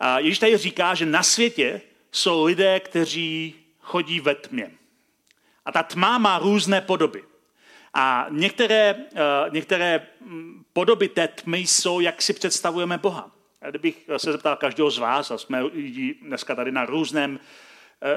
A 0.00 0.18
Ježíš 0.18 0.38
tady 0.38 0.56
říká, 0.56 0.94
že 0.94 1.06
na 1.06 1.22
světě 1.22 1.80
jsou 2.12 2.44
lidé, 2.44 2.80
kteří 2.80 3.54
chodí 3.80 4.20
ve 4.20 4.34
tmě. 4.34 4.70
A 5.64 5.72
ta 5.72 5.82
tma 5.82 6.18
má 6.18 6.38
různé 6.38 6.80
podoby. 6.80 7.24
A 7.94 8.26
některé, 8.30 8.94
některé 9.50 10.06
mm, 10.20 10.64
podoby 10.72 11.08
té 11.08 11.28
tmy 11.28 11.58
jsou, 11.58 12.00
jak 12.00 12.22
si 12.22 12.32
představujeme 12.32 12.98
Boha. 12.98 13.30
Kdybych 13.68 14.10
se 14.16 14.32
zeptal 14.32 14.56
každého 14.56 14.90
z 14.90 14.98
vás, 14.98 15.30
a 15.30 15.38
jsme 15.38 15.62
dneska 16.22 16.54
tady 16.54 16.72
na 16.72 16.84
různém, 16.84 17.40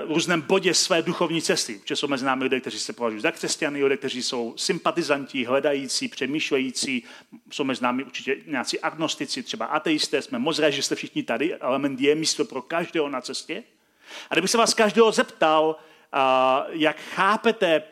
různém 0.08 0.42
bodě 0.42 0.74
své 0.74 1.02
duchovní 1.02 1.42
cesty. 1.42 1.76
Protože 1.76 1.96
jsou 1.96 2.08
mezi 2.08 2.26
námi 2.26 2.44
lidé, 2.44 2.60
kteří 2.60 2.80
se 2.80 2.94
považují 2.94 3.22
za 3.22 3.32
křesťany, 3.32 3.84
lidé, 3.84 3.98
kteří 3.98 4.24
jsou 4.24 4.54
sympatizanti, 4.58 5.46
hledající, 5.46 6.08
přemýšlející. 6.08 7.04
Jsou 7.52 7.64
mezi 7.64 7.84
námi 7.84 8.04
určitě 8.04 8.38
nějací 8.46 8.80
agnostici, 8.80 9.44
třeba 9.44 9.66
ateisté. 9.66 10.22
Jsme 10.22 10.40
moc 10.40 10.60
rádi, 10.60 10.76
že 10.76 10.84
jste 10.84 10.96
všichni 10.96 11.24
tady. 11.24 11.56
Element 11.56 12.02
je 12.02 12.16
místo 12.16 12.46
pro 12.46 12.62
každého 12.62 13.10
na 13.10 13.22
cestě. 13.22 13.64
A 14.30 14.36
kdybych 14.36 14.52
se 14.52 14.58
vás 14.58 14.74
každého 14.74 15.12
zeptal, 15.12 15.76
jak 16.70 16.98
chápete, 17.00 17.84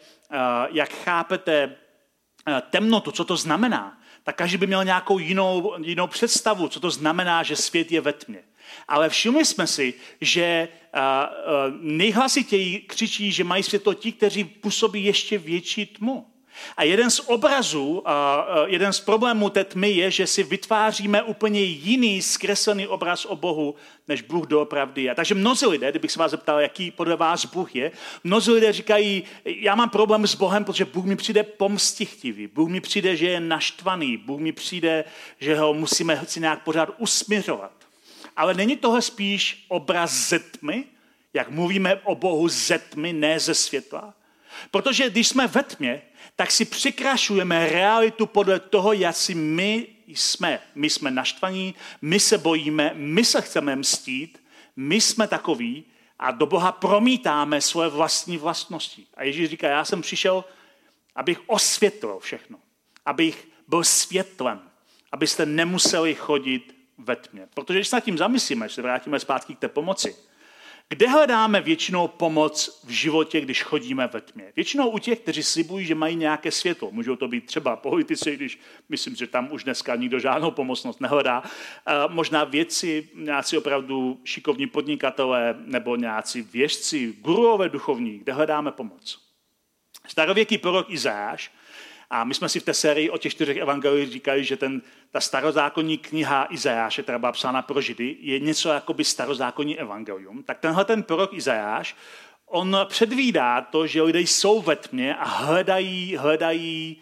jak 0.71 0.93
chápete 0.93 1.75
temnotu, 2.69 3.11
co 3.11 3.25
to 3.25 3.37
znamená, 3.37 4.00
tak 4.23 4.36
každý 4.36 4.57
by 4.57 4.67
měl 4.67 4.84
nějakou 4.84 5.19
jinou, 5.19 5.73
jinou 5.84 6.07
představu, 6.07 6.67
co 6.67 6.79
to 6.79 6.91
znamená, 6.91 7.43
že 7.43 7.55
svět 7.55 7.91
je 7.91 8.01
ve 8.01 8.13
tmě. 8.13 8.43
Ale 8.88 9.10
všimli 9.10 9.45
jsme 9.45 9.67
si, 9.67 9.93
že 10.21 10.67
nejhlasitěji 11.81 12.79
křičí, 12.79 13.31
že 13.31 13.43
mají 13.43 13.63
světlo 13.63 13.93
ti, 13.93 14.12
kteří 14.12 14.43
působí 14.43 15.03
ještě 15.03 15.38
větší 15.38 15.86
tmu. 15.86 16.27
A 16.77 16.83
jeden 16.83 17.09
z 17.09 17.19
obrazů, 17.19 18.03
jeden 18.65 18.93
z 18.93 18.99
problémů 18.99 19.49
té 19.49 19.63
tmy 19.63 19.91
je, 19.91 20.11
že 20.11 20.27
si 20.27 20.43
vytváříme 20.43 21.21
úplně 21.21 21.61
jiný 21.61 22.21
zkreslený 22.21 22.87
obraz 22.87 23.25
o 23.25 23.35
Bohu, 23.35 23.75
než 24.07 24.21
Bůh 24.21 24.47
doopravdy 24.47 25.03
je. 25.03 25.15
Takže 25.15 25.35
mnozí 25.35 25.65
lidé, 25.65 25.91
kdybych 25.91 26.11
se 26.11 26.19
vás 26.19 26.31
zeptal, 26.31 26.59
jaký 26.59 26.91
podle 26.91 27.15
vás 27.15 27.45
Bůh 27.45 27.75
je, 27.75 27.91
mnozí 28.23 28.51
lidé 28.51 28.73
říkají, 28.73 29.23
já 29.45 29.75
mám 29.75 29.89
problém 29.89 30.27
s 30.27 30.35
Bohem, 30.35 30.65
protože 30.65 30.85
Bůh 30.85 31.05
mi 31.05 31.15
přijde 31.15 31.43
pomstichtivý, 31.43 32.47
Bůh 32.47 32.69
mi 32.69 32.81
přijde, 32.81 33.15
že 33.15 33.27
je 33.27 33.39
naštvaný, 33.39 34.17
Bůh 34.17 34.39
mi 34.39 34.51
přijde, 34.51 35.03
že 35.39 35.55
ho 35.55 35.73
musíme 35.73 36.21
si 36.27 36.39
nějak 36.39 36.63
pořád 36.63 36.89
usměřovat. 36.97 37.71
Ale 38.35 38.53
není 38.53 38.77
tohle 38.77 39.01
spíš 39.01 39.65
obraz 39.67 40.29
ze 40.29 40.39
tmy, 40.39 40.83
jak 41.33 41.49
mluvíme 41.49 41.95
o 41.95 42.15
Bohu 42.15 42.47
ze 42.47 42.79
tmy, 42.79 43.13
ne 43.13 43.39
ze 43.39 43.53
světla? 43.53 44.13
Protože 44.71 45.09
když 45.09 45.27
jsme 45.27 45.47
ve 45.47 45.63
tmě, 45.63 46.01
tak 46.36 46.52
si 46.52 46.65
přikrašujeme 46.65 47.70
realitu 47.70 48.26
podle 48.26 48.60
toho, 48.60 48.94
jak 48.94 49.15
si 49.15 49.36
my 49.36 49.88
jsme. 50.08 50.60
My 50.76 50.89
jsme 50.89 51.12
naštvaní, 51.12 51.76
my 52.02 52.20
se 52.20 52.38
bojíme, 52.38 52.91
my 52.96 53.26
se 53.26 53.41
chceme 53.41 53.76
mstít, 53.76 54.44
my 54.76 55.02
jsme 55.02 55.28
takoví 55.28 55.86
a 56.20 56.32
do 56.32 56.46
Boha 56.46 56.72
promítáme 56.72 57.62
svoje 57.62 57.89
vlastní 57.89 58.38
vlastnosti. 58.38 59.06
A 59.13 59.24
Ježíš 59.24 59.50
říká, 59.50 59.67
já 59.67 59.86
jsem 59.86 60.02
přišel, 60.02 60.46
abych 61.15 61.39
osvětlil 61.48 62.20
všechno, 62.20 62.58
abych 63.06 63.48
byl 63.67 63.84
světlem, 63.84 64.62
abyste 65.12 65.46
nemuseli 65.46 66.15
chodit 66.15 66.76
ve 66.98 67.15
tmě. 67.15 67.48
Protože 67.54 67.80
když 67.80 67.88
se 67.88 67.96
nad 67.96 68.04
tím 68.04 68.17
zamyslíme, 68.17 68.70
že 68.70 68.76
se 68.76 68.82
vrátíme 68.82 69.20
zpátky 69.20 69.56
k 69.56 69.60
té 69.60 69.67
pomoci, 69.67 70.15
kde 70.91 71.08
hledáme 71.08 71.62
většinou 71.62 72.08
pomoc 72.08 72.82
v 72.84 72.89
životě, 72.89 73.41
když 73.41 73.63
chodíme 73.63 74.08
ve 74.08 74.21
tmě? 74.21 74.51
Většinou 74.56 74.89
u 74.89 74.97
těch, 74.97 75.19
kteří 75.19 75.43
slibují, 75.43 75.86
že 75.86 75.95
mají 75.95 76.15
nějaké 76.15 76.51
světlo. 76.51 76.91
Můžou 76.91 77.15
to 77.15 77.27
být 77.27 77.45
třeba 77.45 77.75
politici, 77.75 78.36
když 78.36 78.60
myslím, 78.89 79.15
že 79.15 79.27
tam 79.27 79.51
už 79.51 79.63
dneska 79.63 79.95
nikdo 79.95 80.19
žádnou 80.19 80.51
pomocnost 80.51 81.01
nehledá. 81.01 81.43
Možná 82.08 82.43
věci, 82.43 83.10
nějací 83.15 83.58
opravdu 83.58 84.19
šikovní 84.23 84.67
podnikatelé 84.67 85.56
nebo 85.65 85.95
nějací 85.95 86.41
věžci, 86.41 87.13
guruové 87.19 87.69
duchovní, 87.69 88.19
kde 88.19 88.34
hledáme 88.34 88.71
pomoc. 88.71 89.19
Starověký 90.08 90.58
prorok 90.58 90.89
Izáš 90.89 91.51
a 92.12 92.24
my 92.24 92.34
jsme 92.34 92.50
si 92.50 92.60
v 92.60 92.63
té 92.63 92.74
sérii 92.74 93.10
o 93.10 93.17
těch 93.17 93.32
čtyřech 93.32 93.58
evangeliích 93.58 94.12
říkali, 94.12 94.43
že 94.43 94.58
ten, 94.58 94.82
ta 95.12 95.19
starozákonní 95.19 95.97
kniha 95.97 96.47
Izajáše, 96.50 97.04
která 97.04 97.19
byla 97.19 97.32
psána 97.32 97.62
pro 97.62 97.82
Židy, 97.82 98.17
je 98.19 98.39
něco 98.39 98.69
jako 98.69 98.93
by 98.93 99.04
starozákonní 99.04 99.80
evangelium. 99.80 100.43
Tak 100.43 100.60
tenhle 100.60 100.86
ten 100.86 101.04
prorok 101.04 101.34
Izajáš, 101.34 101.95
on 102.45 102.78
předvídá 102.86 103.62
to, 103.62 103.88
že 103.88 104.02
lidé 104.02 104.19
jsou 104.19 104.62
ve 104.62 104.76
tmě 104.76 105.15
a 105.15 105.26
hledají, 105.26 106.17
hledají 106.17 107.02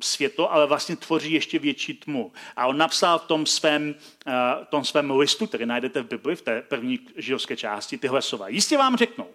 světlo, 0.00 0.52
ale 0.52 0.66
vlastně 0.66 0.96
tvoří 0.96 1.32
ještě 1.32 1.58
větší 1.58 1.94
tmu. 1.94 2.32
A 2.56 2.66
on 2.66 2.78
napsal 2.78 3.18
v 3.18 3.24
tom 3.24 3.46
svém, 3.46 3.94
uh, 4.26 4.32
tom 4.64 4.84
svém 4.84 5.10
listu, 5.10 5.46
který 5.46 5.66
najdete 5.66 6.02
v 6.02 6.08
Bibli, 6.08 6.36
v 6.36 6.42
té 6.42 6.62
první 6.62 7.00
židovské 7.16 7.56
části, 7.56 7.98
tyhle 7.98 8.22
slova. 8.22 8.48
Jistě 8.48 8.76
vám 8.76 8.96
řeknou, 8.96 9.26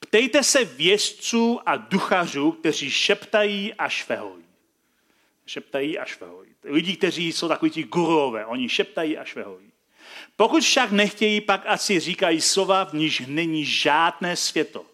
Ptejte 0.00 0.42
se 0.42 0.64
vězců 0.64 1.60
a 1.66 1.76
duchařů, 1.76 2.52
kteří 2.52 2.90
šeptají 2.90 3.74
a 3.74 3.88
švehojí. 3.88 4.44
Šeptají 5.46 5.98
a 5.98 6.04
švehojí. 6.04 6.50
Lidi, 6.64 6.96
kteří 6.96 7.32
jsou 7.32 7.48
takový 7.48 7.70
ti 7.70 7.82
gurové, 7.82 8.46
oni 8.46 8.68
šeptají 8.68 9.18
a 9.18 9.24
švehojí. 9.24 9.70
Pokud 10.36 10.62
však 10.62 10.90
nechtějí, 10.90 11.40
pak 11.40 11.62
asi 11.66 12.00
říkají 12.00 12.40
slova, 12.40 12.84
v 12.84 12.92
níž 12.92 13.22
není 13.26 13.64
žádné 13.64 14.36
světlo. 14.36 14.84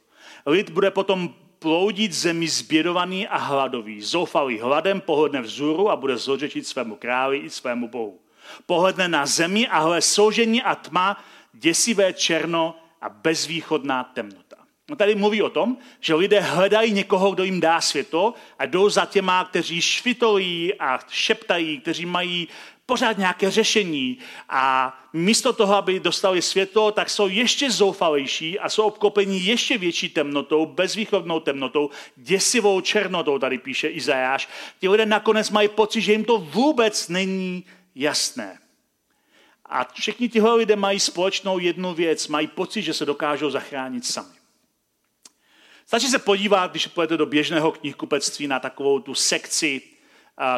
Lid 0.47 0.71
bude 0.71 0.91
potom 0.91 1.35
ploudit 1.59 2.13
zemi 2.13 2.49
zbědovaný 2.49 3.29
a 3.29 3.37
hladový. 3.37 4.03
Zoufalý 4.03 4.59
hladem 4.59 5.01
pohledne 5.01 5.41
vzůru 5.41 5.91
a 5.91 5.97
bude 5.97 6.17
zložečit 6.17 6.67
svému 6.67 6.97
králi 6.97 7.39
i 7.39 7.51
svému 7.51 7.89
bohu. 7.89 8.21
Pohledne 8.67 9.09
na 9.09 9.27
zemi 9.27 9.69
a 9.69 9.79
hle 9.79 10.03
soužení 10.03 10.63
a 10.63 10.75
tma, 10.75 11.25
děsivé 11.53 12.13
černo 12.13 12.77
a 13.01 13.09
bezvýchodná 13.09 14.05
temnota. 14.05 14.50
On 14.91 14.97
tady 14.97 15.15
mluví 15.15 15.43
o 15.43 15.51
tom, 15.51 15.77
že 16.01 16.15
lidé 16.15 16.41
hledají 16.41 16.93
někoho, 16.93 17.31
kdo 17.31 17.45
jim 17.45 17.61
dá 17.61 17.81
světlo 17.81 18.35
a 18.59 18.67
jdou 18.67 18.89
za 18.89 19.07
těma, 19.07 19.45
kteří 19.45 19.81
švitolují 19.81 20.75
a 20.75 20.99
šeptají, 21.09 21.81
kteří 21.81 22.07
mají 22.07 22.49
pořád 22.87 23.19
nějaké 23.19 23.51
řešení 23.51 24.19
a 24.49 24.95
místo 25.13 25.53
toho, 25.53 25.75
aby 25.75 26.01
dostali 26.01 26.43
světlo, 26.43 26.93
tak 26.93 27.11
jsou 27.11 27.29
ještě 27.29 27.71
zoufalejší 27.71 28.59
a 28.59 28.69
jsou 28.69 28.83
obklopeni 28.83 29.39
ještě 29.39 29.79
větší 29.79 30.09
temnotou, 30.09 30.67
bezvýchodnou 30.67 31.41
temnotou, 31.41 31.91
děsivou 32.17 32.81
černotou, 32.81 33.39
tady 33.39 33.59
píše 33.59 33.89
Izajáš. 33.89 34.49
Ti 34.81 34.89
lidé 34.89 35.07
nakonec 35.07 35.51
mají 35.51 35.69
pocit, 35.69 36.01
že 36.01 36.13
jim 36.13 36.25
to 36.25 36.39
vůbec 36.39 37.09
není 37.09 37.65
jasné. 37.95 38.59
A 39.65 39.85
všichni 39.85 40.29
tihle 40.29 40.55
lidé 40.55 40.77
mají 40.77 41.01
společnou 41.01 41.59
jednu 41.59 41.95
věc, 41.95 42.29
mají 42.29 42.47
pocit, 42.47 42.83
že 42.83 42.95
se 42.95 43.07
dokážou 43.07 43.51
zachránit 43.51 44.07
sami. 44.07 44.40
Stačí 45.91 46.09
se 46.09 46.19
podívat, 46.19 46.71
když 46.71 46.87
půjdete 46.87 47.17
do 47.17 47.27
běžného 47.27 47.73
knihkupectví 47.73 48.47
na 48.47 48.61
takovou 48.61 49.01
tu 49.01 49.15
sekci, 49.15 49.83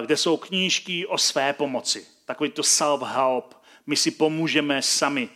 kde 0.00 0.16
jsou 0.16 0.36
knížky 0.36 1.06
o 1.06 1.18
své 1.18 1.52
pomoci. 1.52 2.06
Takový 2.24 2.50
to 2.50 2.62
self-help, 2.62 3.42
my 3.86 3.96
si 3.96 4.10
pomůžeme 4.10 4.82
sami. 4.82 5.28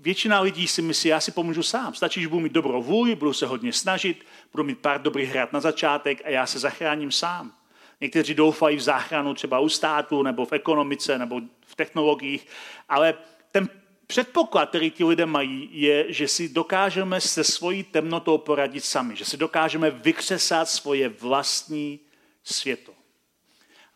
Většina 0.00 0.40
lidí 0.40 0.68
si 0.68 0.82
myslí, 0.82 1.10
já 1.10 1.20
si 1.20 1.32
pomůžu 1.32 1.62
sám. 1.62 1.94
Stačí, 1.94 2.22
že 2.22 2.28
budu 2.28 2.40
mít 2.40 2.52
dobrou 2.52 2.82
vůli, 2.82 3.14
budu 3.14 3.32
se 3.32 3.46
hodně 3.46 3.72
snažit, 3.72 4.26
budu 4.52 4.64
mít 4.64 4.78
pár 4.78 5.02
dobrých 5.02 5.30
hrad 5.30 5.52
na 5.52 5.60
začátek 5.60 6.22
a 6.24 6.28
já 6.28 6.46
se 6.46 6.58
zachráním 6.58 7.12
sám. 7.12 7.52
Někteří 8.00 8.34
doufají 8.34 8.76
v 8.76 8.82
záchranu 8.82 9.34
třeba 9.34 9.58
u 9.58 9.68
státu, 9.68 10.22
nebo 10.22 10.44
v 10.46 10.52
ekonomice, 10.52 11.18
nebo 11.18 11.40
v 11.66 11.76
technologiích, 11.76 12.46
ale 12.88 13.14
ten 13.52 13.68
Předpoklad, 14.12 14.68
který 14.68 14.90
ti 14.90 15.04
lidé 15.04 15.26
mají, 15.26 15.68
je, 15.72 16.12
že 16.12 16.28
si 16.28 16.48
dokážeme 16.48 17.20
se 17.20 17.44
svojí 17.44 17.82
temnotou 17.82 18.38
poradit 18.38 18.84
sami, 18.84 19.16
že 19.16 19.24
si 19.24 19.36
dokážeme 19.36 19.90
vykřesat 19.90 20.68
svoje 20.68 21.08
vlastní 21.08 22.00
světlo. 22.44 22.94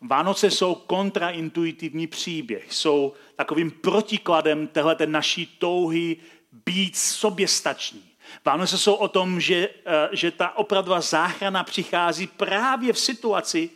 Vánoce 0.01 0.51
jsou 0.51 0.75
kontraintuitivní 0.75 2.07
příběh, 2.07 2.73
jsou 2.73 3.13
takovým 3.35 3.71
protikladem 3.71 4.67
téhle 4.67 4.97
naší 5.05 5.45
touhy 5.45 6.17
být 6.65 6.97
soběstační. 6.97 8.03
Vánoce 8.45 8.77
jsou 8.77 8.93
o 8.93 9.07
tom, 9.07 9.41
že, 9.41 9.69
eh, 9.85 10.09
že 10.11 10.31
ta 10.31 10.57
opravdová 10.57 11.01
záchrana 11.01 11.63
přichází 11.63 12.27
právě 12.27 12.93
v 12.93 12.99
situaci, 12.99 13.69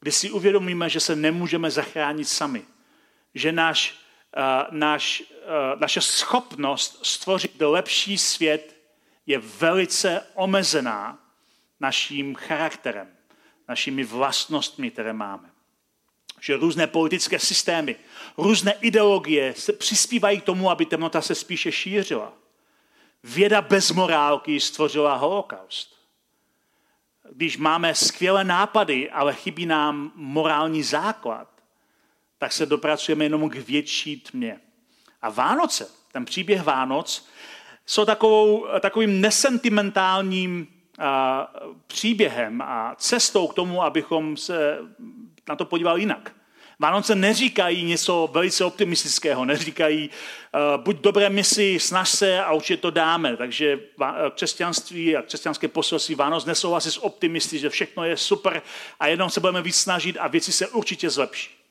kdy 0.00 0.12
si 0.12 0.30
uvědomíme, 0.30 0.88
že 0.88 1.00
se 1.00 1.16
nemůžeme 1.16 1.70
zachránit 1.70 2.28
sami. 2.28 2.62
Že 3.34 3.52
náš, 3.52 4.05
uh, 4.36 4.42
náš 4.70 5.22
Eh, 5.48 5.76
naše 5.76 6.00
schopnost 6.00 6.98
stvořit 7.02 7.60
lepší 7.60 8.18
svět 8.18 8.76
je 9.26 9.38
velice 9.38 10.26
omezená 10.34 11.18
naším 11.80 12.34
charakterem, 12.34 13.08
našimi 13.68 14.04
vlastnostmi, 14.04 14.90
které 14.90 15.12
máme. 15.12 15.50
Že 16.40 16.56
různé 16.56 16.86
politické 16.86 17.38
systémy, 17.38 17.96
různé 18.36 18.72
ideologie 18.72 19.54
se 19.56 19.72
přispívají 19.72 20.40
k 20.40 20.44
tomu, 20.44 20.70
aby 20.70 20.86
temnota 20.86 21.22
se 21.22 21.34
spíše 21.34 21.72
šířila. 21.72 22.32
Věda 23.24 23.62
bez 23.62 23.90
morálky 23.90 24.60
stvořila 24.60 25.16
holokaust. 25.16 25.96
Když 27.32 27.56
máme 27.56 27.94
skvělé 27.94 28.44
nápady, 28.44 29.10
ale 29.10 29.34
chybí 29.34 29.66
nám 29.66 30.12
morální 30.14 30.82
základ, 30.82 31.48
tak 32.38 32.52
se 32.52 32.66
dopracujeme 32.66 33.24
jenom 33.24 33.50
k 33.50 33.54
větší 33.54 34.20
tmě. 34.20 34.60
A 35.22 35.30
Vánoce, 35.30 35.88
ten 36.12 36.24
příběh 36.24 36.62
Vánoc, 36.62 37.28
jsou 37.86 38.04
takovou, 38.04 38.66
takovým 38.80 39.20
nesentimentálním 39.20 40.66
a, 40.98 41.48
příběhem 41.86 42.62
a 42.62 42.94
cestou 42.98 43.46
k 43.48 43.54
tomu, 43.54 43.82
abychom 43.82 44.36
se 44.36 44.78
na 45.48 45.56
to 45.56 45.64
podívali 45.64 46.00
jinak. 46.00 46.32
Vánoce 46.78 47.14
neříkají 47.14 47.84
něco 47.84 48.28
velice 48.32 48.64
optimistického, 48.64 49.44
neříkají 49.44 50.10
uh, 50.10 50.82
buď 50.82 50.96
dobré 50.96 51.30
misi, 51.30 51.78
snaž 51.80 52.08
se 52.08 52.44
a 52.44 52.52
určitě 52.52 52.76
to 52.76 52.90
dáme. 52.90 53.36
Takže 53.36 53.80
křesťanství 54.34 55.16
a 55.16 55.22
křesťanské 55.22 55.68
poselství 55.68 56.14
Vánoc 56.14 56.44
nesouhlasí 56.44 56.90
s 56.90 57.04
optimisty, 57.04 57.58
že 57.58 57.70
všechno 57.70 58.04
je 58.04 58.16
super 58.16 58.62
a 59.00 59.06
jenom 59.06 59.30
se 59.30 59.40
budeme 59.40 59.62
víc 59.62 59.76
snažit 59.76 60.16
a 60.20 60.28
věci 60.28 60.52
se 60.52 60.68
určitě 60.68 61.10
zlepší. 61.10 61.65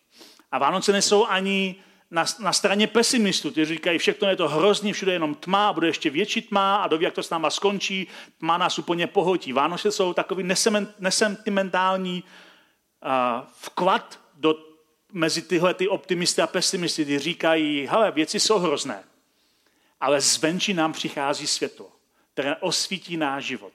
A 0.55 0.57
Vánoce 0.57 0.91
nejsou 0.91 1.25
ani 1.25 1.75
na, 2.11 2.25
na 2.39 2.53
straně 2.53 2.87
pesimistů, 2.87 3.51
kteří 3.51 3.73
říkají, 3.73 3.97
všechno 3.97 4.29
je 4.29 4.35
to 4.35 4.49
hrozný, 4.49 4.93
všude 4.93 5.11
je 5.11 5.15
jenom 5.15 5.35
tma, 5.35 5.73
bude 5.73 5.87
ještě 5.87 6.09
větší 6.09 6.41
tma 6.41 6.75
a 6.75 6.87
doví, 6.87 7.03
jak 7.03 7.13
to 7.13 7.23
s 7.23 7.29
náma 7.29 7.49
skončí, 7.49 8.07
tma 8.37 8.57
nás 8.57 8.79
úplně 8.79 9.07
pohotí. 9.07 9.53
Vánoce 9.53 9.91
jsou 9.91 10.13
takový 10.13 10.43
nesentimentální 10.99 12.23
uh, 12.23 13.09
vklad 13.61 14.19
do, 14.33 14.55
mezi 15.11 15.41
tyhle 15.41 15.73
ty 15.73 15.87
optimisty 15.87 16.41
a 16.41 16.47
pesimisty, 16.47 17.03
kteří 17.03 17.19
říkají, 17.19 17.87
hele, 17.91 18.11
věci 18.11 18.39
jsou 18.39 18.59
hrozné, 18.59 19.03
ale 20.01 20.21
zvenčí 20.21 20.73
nám 20.73 20.93
přichází 20.93 21.47
světlo, 21.47 21.91
které 22.33 22.55
osvítí 22.55 23.17
náš 23.17 23.43
život. 23.43 23.73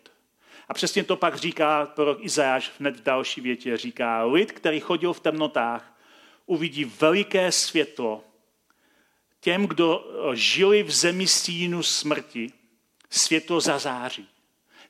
A 0.68 0.74
přesně 0.74 1.04
to 1.04 1.16
pak 1.16 1.34
říká 1.36 1.86
prorok 1.86 2.18
Izajáš 2.20 2.72
hned 2.78 2.96
v 2.96 3.02
další 3.02 3.40
větě. 3.40 3.76
Říká, 3.76 4.24
lid, 4.24 4.52
který 4.52 4.80
chodil 4.80 5.12
v 5.12 5.20
temnotách, 5.20 5.90
uvidí 6.50 6.84
veliké 6.84 7.52
světlo. 7.52 8.24
Těm, 9.40 9.66
kdo 9.66 10.04
eh, 10.32 10.36
žili 10.36 10.82
v 10.82 10.90
zemi 10.90 11.26
stínu 11.26 11.82
smrti, 11.82 12.52
světlo 13.10 13.60
zazáří. 13.60 14.28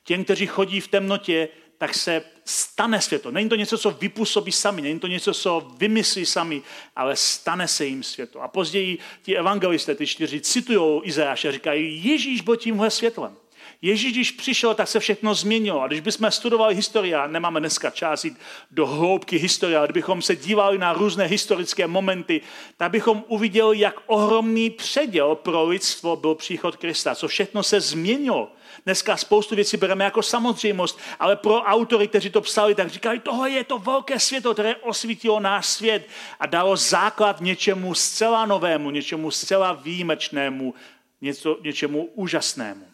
Těm, 0.03 0.23
kteří 0.23 0.47
chodí 0.47 0.81
v 0.81 0.87
temnotě, 0.87 1.49
tak 1.77 1.93
se 1.93 2.23
stane 2.45 3.01
světlo. 3.01 3.31
Není 3.31 3.49
to 3.49 3.55
něco, 3.55 3.77
co 3.77 3.91
vypůsobí 3.91 4.51
sami, 4.51 4.81
není 4.81 4.99
to 4.99 5.07
něco, 5.07 5.33
co 5.33 5.71
vymyslí 5.77 6.25
sami, 6.25 6.61
ale 6.95 7.15
stane 7.15 7.67
se 7.67 7.85
jim 7.85 8.03
světlo. 8.03 8.41
A 8.41 8.47
později 8.47 8.97
ti 9.21 9.37
evangelisté, 9.37 9.95
ty 9.95 10.07
čtyři, 10.07 10.41
citují 10.41 11.01
Izajáše 11.03 11.47
a 11.49 11.51
říkají, 11.51 12.05
Ježíš 12.05 12.41
byl 12.41 12.55
tímhle 12.55 12.89
světlem. 12.89 13.37
Ježíš, 13.83 14.11
když 14.11 14.31
přišel, 14.31 14.73
tak 14.73 14.87
se 14.87 14.99
všechno 14.99 15.35
změnilo. 15.35 15.81
A 15.81 15.87
když 15.87 15.99
bychom 15.99 16.31
studovali 16.31 16.75
historii, 16.75 17.15
a 17.15 17.27
nemáme 17.27 17.59
dneska 17.59 17.89
čas 17.89 18.25
jít 18.25 18.37
do 18.71 18.87
hloubky 18.87 19.37
historie, 19.37 19.77
ale 19.77 19.87
kdybychom 19.87 20.21
se 20.21 20.35
dívali 20.35 20.77
na 20.77 20.93
různé 20.93 21.25
historické 21.25 21.87
momenty, 21.87 22.41
tak 22.77 22.91
bychom 22.91 23.23
uviděli, 23.27 23.79
jak 23.79 23.95
ohromný 24.05 24.69
předěl 24.69 25.35
pro 25.35 25.65
lidstvo 25.65 26.15
byl 26.15 26.35
příchod 26.35 26.75
Krista, 26.75 27.15
co 27.15 27.27
všechno 27.27 27.63
se 27.63 27.81
změnilo. 27.81 28.51
Dneska 28.85 29.17
spoustu 29.17 29.55
věcí 29.55 29.77
bereme 29.77 30.03
jako 30.03 30.23
samozřejmost, 30.23 30.99
ale 31.19 31.35
pro 31.35 31.61
autory, 31.61 32.07
kteří 32.07 32.29
to 32.29 32.41
psali, 32.41 32.75
tak 32.75 32.89
říkali, 32.89 33.19
tohle 33.19 33.49
je 33.49 33.63
to 33.63 33.77
velké 33.77 34.19
světlo, 34.19 34.53
které 34.53 34.75
osvítilo 34.75 35.39
náš 35.39 35.65
svět 35.65 36.07
a 36.39 36.45
dalo 36.45 36.77
základ 36.77 37.41
něčemu 37.41 37.93
zcela 37.93 38.45
novému, 38.45 38.89
něčemu 38.89 39.31
zcela 39.31 39.73
výjimečnému, 39.73 40.73
něco, 41.21 41.57
něčemu 41.63 42.09
úžasnému. 42.13 42.90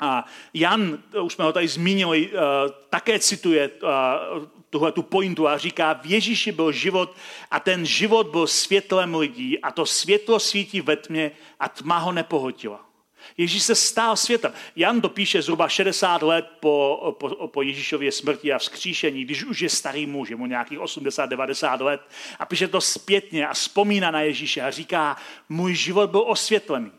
A 0.00 0.24
Jan, 0.54 0.98
už 1.22 1.32
jsme 1.32 1.44
ho 1.44 1.52
tady 1.52 1.68
zmínili, 1.68 2.30
eh, 2.32 2.38
také 2.90 3.18
cituje 3.18 3.70
eh, 3.70 3.88
tuhle 4.70 4.92
tu 4.92 5.02
pointu 5.02 5.48
a 5.48 5.58
říká, 5.58 5.92
v 5.92 6.06
Ježíši 6.06 6.52
byl 6.52 6.72
život 6.72 7.16
a 7.50 7.60
ten 7.60 7.86
život 7.86 8.26
byl 8.26 8.46
světlem 8.46 9.14
lidí 9.14 9.58
a 9.58 9.70
to 9.70 9.86
světlo 9.86 10.40
svítí 10.40 10.80
ve 10.80 10.96
tmě 10.96 11.30
a 11.60 11.68
tma 11.68 11.98
ho 11.98 12.12
nepohotila. 12.12 12.86
Ježíš 13.36 13.62
se 13.62 13.74
stál 13.74 14.16
světem. 14.16 14.52
Jan 14.76 15.00
to 15.00 15.08
píše 15.08 15.42
zhruba 15.42 15.68
60 15.68 16.22
let 16.22 16.46
po, 16.60 17.16
po, 17.18 17.48
po 17.48 17.62
Ježíšově 17.62 18.12
smrti 18.12 18.52
a 18.52 18.58
vzkříšení, 18.58 19.24
když 19.24 19.44
už 19.44 19.60
je 19.60 19.68
starý 19.68 20.06
muž, 20.06 20.30
je 20.30 20.36
mu 20.36 20.46
nějakých 20.46 20.78
80-90 20.78 21.84
let 21.84 22.00
a 22.38 22.46
píše 22.46 22.68
to 22.68 22.80
zpětně 22.80 23.46
a 23.46 23.54
vzpomíná 23.54 24.10
na 24.10 24.20
Ježíše 24.20 24.60
a 24.60 24.70
říká, 24.70 25.16
můj 25.48 25.74
život 25.74 26.10
byl 26.10 26.24
osvětlený. 26.26 26.92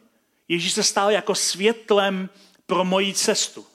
Ježíš 0.47 0.73
se 0.73 0.83
stal 0.83 1.11
jako 1.11 1.35
světlem 1.35 2.29
pro 2.67 2.85
moji 2.85 3.13
cestu. 3.13 3.65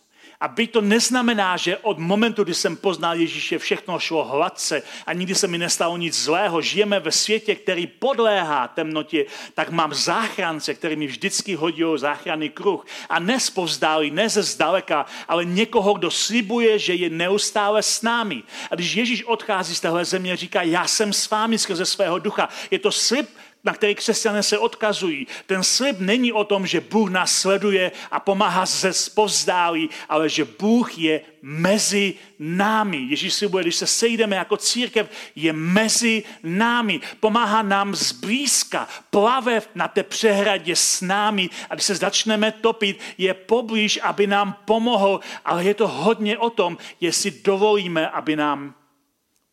A 0.43 0.49
byť 0.51 0.71
to 0.75 0.81
neznamená, 0.83 1.55
že 1.55 1.79
od 1.87 2.03
momentu, 2.03 2.43
kdy 2.45 2.55
jsem 2.55 2.77
poznal 2.77 3.15
Ježíše, 3.15 3.59
všechno 3.59 3.99
šlo 3.99 4.25
hladce 4.25 4.83
a 5.07 5.13
nikdy 5.13 5.35
se 5.35 5.47
mi 5.47 5.59
nestalo 5.59 5.97
nic 5.97 6.19
zlého. 6.19 6.63
Žijeme 6.63 7.01
ve 7.01 7.13
světě, 7.13 7.55
který 7.55 7.87
podléhá 7.87 8.69
temnotě, 8.69 9.27
tak 9.55 9.71
mám 9.71 9.95
záchrance, 9.95 10.75
který 10.75 10.97
mi 10.97 11.07
vždycky 11.07 11.55
hodil 11.55 11.99
záchranný 11.99 12.51
kruh. 12.51 12.87
A 13.09 13.19
ne 13.23 13.41
spovzdálí, 13.41 14.11
ne 14.11 14.29
ze 14.29 14.43
zdaleka, 14.43 15.07
ale 15.29 15.45
někoho, 15.45 15.95
kdo 15.95 16.11
slibuje, 16.11 16.79
že 16.79 16.95
je 16.95 17.11
neustále 17.11 17.83
s 17.83 18.03
námi. 18.03 18.43
A 18.71 18.75
když 18.75 18.95
Ježíš 18.95 19.25
odchází 19.25 19.75
z 19.75 19.81
téhle 19.81 20.05
země, 20.05 20.37
říká, 20.37 20.63
já 20.63 20.87
jsem 20.87 21.13
s 21.13 21.31
vámi 21.31 21.59
skrze 21.59 21.87
svého 21.87 22.19
ducha. 22.19 22.49
Je 22.71 22.79
to 22.79 22.93
slib, 22.93 23.31
na 23.65 23.73
který 23.73 23.95
křesťané 23.95 24.43
se 24.43 24.59
odkazují. 24.59 25.27
Ten 25.47 25.63
slib 25.63 25.97
není 26.01 26.33
o 26.33 26.45
tom, 26.45 26.67
že 26.67 26.81
Bůh 26.81 27.11
nás 27.11 27.33
sleduje 27.33 27.93
a 28.11 28.21
pomáhá 28.21 28.67
se 28.67 28.93
spozdálí, 28.93 29.91
ale 30.09 30.29
že 30.29 30.45
Bůh 30.45 30.99
je 30.99 31.21
mezi 31.43 32.15
námi. 32.39 32.97
Ježíš 32.97 33.35
slibuje, 33.35 33.65
když 33.65 33.77
se 33.77 33.87
sejdeme 33.87 34.37
jako 34.37 34.57
církev, 34.57 35.11
je 35.37 35.53
mezi 35.53 36.23
námi. 36.43 37.01
Pomáhá 37.21 37.63
nám 37.63 37.95
zblízka, 37.95 38.89
plave 39.11 39.63
na 39.75 39.89
té 39.89 40.03
přehradě 40.03 40.77
s 40.77 41.01
námi 41.01 41.51
a 41.71 41.75
když 41.75 41.85
se 41.85 41.95
začneme 41.95 42.53
topit, 42.53 43.01
je 43.19 43.35
poblíž, 43.35 44.01
aby 44.03 44.27
nám 44.27 44.57
pomohl, 44.65 45.21
ale 45.45 45.65
je 45.65 45.75
to 45.75 45.89
hodně 45.89 46.39
o 46.39 46.51
tom, 46.51 46.79
jestli 47.01 47.31
dovolíme, 47.31 48.09
aby 48.09 48.37
nám 48.37 48.75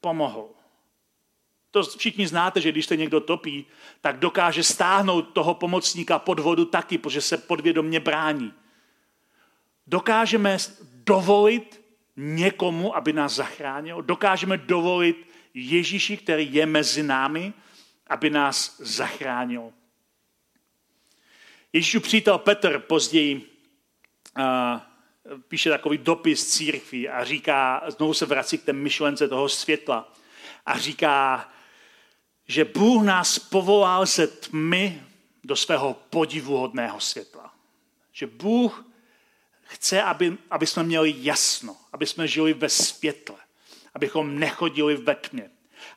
pomohl. 0.01 0.58
To 1.71 1.83
všichni 1.83 2.27
znáte, 2.27 2.61
že 2.61 2.71
když 2.71 2.85
se 2.85 2.97
někdo 2.97 3.19
topí, 3.19 3.65
tak 4.01 4.19
dokáže 4.19 4.63
stáhnout 4.63 5.21
toho 5.21 5.53
pomocníka 5.53 6.19
pod 6.19 6.39
vodu 6.39 6.65
taky, 6.65 6.97
protože 6.97 7.21
se 7.21 7.37
podvědomně 7.37 7.99
brání. 7.99 8.53
Dokážeme 9.87 10.57
dovolit 10.81 11.81
někomu, 12.17 12.95
aby 12.95 13.13
nás 13.13 13.33
zachránil. 13.33 14.01
Dokážeme 14.01 14.57
dovolit 14.57 15.27
Ježíši, 15.53 16.17
který 16.17 16.53
je 16.53 16.65
mezi 16.65 17.03
námi, 17.03 17.53
aby 18.07 18.29
nás 18.29 18.79
zachránil. 18.79 19.73
Ježíšův 21.73 22.03
přítel 22.03 22.37
Petr 22.37 22.79
později 22.79 23.35
uh, 24.37 25.39
píše 25.47 25.69
takový 25.69 25.97
dopis 25.97 26.47
církví 26.47 27.09
a 27.09 27.23
říká, 27.23 27.83
znovu 27.87 28.13
se 28.13 28.25
vrací 28.25 28.57
k 28.57 28.63
té 28.63 28.73
myšlence 28.73 29.27
toho 29.27 29.49
světla 29.49 30.13
a 30.65 30.77
říká, 30.77 31.49
že 32.49 32.65
Bůh 32.65 33.03
nás 33.03 33.39
povolal 33.39 34.05
ze 34.05 34.27
tmy 34.27 35.03
do 35.43 35.55
svého 35.55 35.93
podivuhodného 36.09 36.99
světla. 36.99 37.53
Že 38.11 38.27
Bůh 38.27 38.85
chce, 39.63 40.03
aby, 40.03 40.37
aby 40.51 40.67
jsme 40.67 40.83
měli 40.83 41.13
jasno, 41.17 41.77
aby 41.93 42.05
jsme 42.05 42.27
žili 42.27 42.53
ve 42.53 42.69
světle, 42.69 43.35
abychom 43.93 44.39
nechodili 44.39 44.95
ve 44.95 45.15
tmě. 45.15 45.49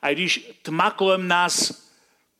A 0.03 0.13
když 0.13 0.51
tma 0.63 0.91
kolem 0.91 1.29
nás 1.29 1.89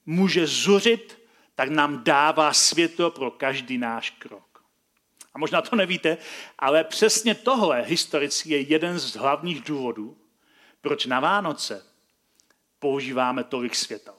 může 0.07 0.47
zuřit, 0.47 1.19
tak 1.55 1.69
nám 1.69 2.05
dává 2.05 2.53
světlo 2.53 3.11
pro 3.11 3.31
každý 3.31 3.79
náš 3.79 4.11
krok. 4.11 4.65
A 5.35 5.39
možná 5.39 5.63
to 5.63 5.77
nevíte, 5.77 6.19
ale 6.59 6.85
přesně 6.85 7.35
tohle 7.35 7.83
historicky 7.83 8.51
je 8.51 8.61
jeden 8.61 8.99
z 8.99 9.17
hlavních 9.17 9.61
důvodů, 9.61 10.17
proč 10.81 11.07
na 11.07 11.21
Vánoce 11.21 11.92
používáme 12.83 13.45
tolik 13.45 13.75
světel? 13.75 14.15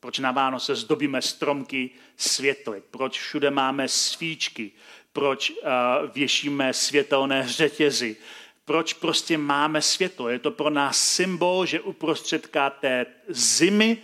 Proč 0.00 0.18
na 0.18 0.30
Vánoce 0.30 0.74
zdobíme 0.74 1.22
stromky 1.22 1.90
světly? 2.16 2.82
Proč 2.90 3.18
všude 3.18 3.50
máme 3.50 3.88
svíčky? 3.88 4.72
Proč 5.12 5.50
uh, 5.50 5.56
věšíme 6.14 6.72
světelné 6.72 7.48
řetězy? 7.48 8.16
Proč 8.64 8.92
prostě 8.92 9.38
máme 9.38 9.82
světlo? 9.82 10.28
Je 10.28 10.38
to 10.38 10.50
pro 10.50 10.70
nás 10.70 10.98
symbol, 10.98 11.66
že 11.66 11.80
uprostředka 11.80 12.70
té 12.70 13.06
zimy 13.28 13.98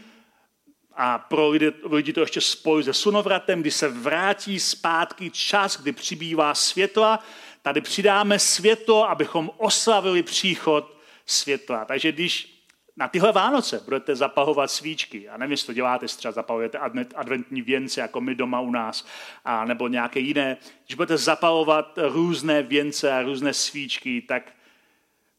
a 0.92 1.18
pro 1.18 1.48
lidi, 1.48 1.72
lidi 1.90 2.12
to 2.12 2.20
ještě 2.20 2.40
spojí 2.40 2.84
se 2.84 2.92
sunovratem, 2.92 3.60
kdy 3.60 3.70
se 3.70 3.88
vrátí 3.88 4.60
zpátky 4.60 5.30
čas, 5.30 5.80
kdy 5.80 5.92
přibývá 5.92 6.54
světla, 6.54 7.24
tady 7.62 7.80
přidáme 7.80 8.38
světlo, 8.38 9.10
abychom 9.10 9.50
oslavili 9.56 10.22
příchod 10.22 10.98
světla. 11.26 11.84
Takže 11.84 12.12
když 12.12 12.57
na 12.98 13.08
tyhle 13.08 13.32
Vánoce 13.32 13.80
budete 13.84 14.16
zapahovat 14.16 14.70
svíčky. 14.70 15.28
A 15.28 15.36
nevím, 15.36 15.50
jestli 15.50 15.66
to 15.66 15.72
děláte, 15.72 16.06
třeba 16.06 16.32
zapalujete 16.32 16.78
adventní 17.14 17.62
věnce, 17.62 18.00
jako 18.00 18.20
my 18.20 18.34
doma 18.34 18.60
u 18.60 18.70
nás, 18.70 19.06
a 19.44 19.64
nebo 19.64 19.88
nějaké 19.88 20.20
jiné. 20.20 20.56
Když 20.86 20.94
budete 20.94 21.16
zapalovat 21.16 21.98
různé 22.02 22.62
věnce 22.62 23.12
a 23.12 23.22
různé 23.22 23.54
svíčky, 23.54 24.22
tak 24.22 24.52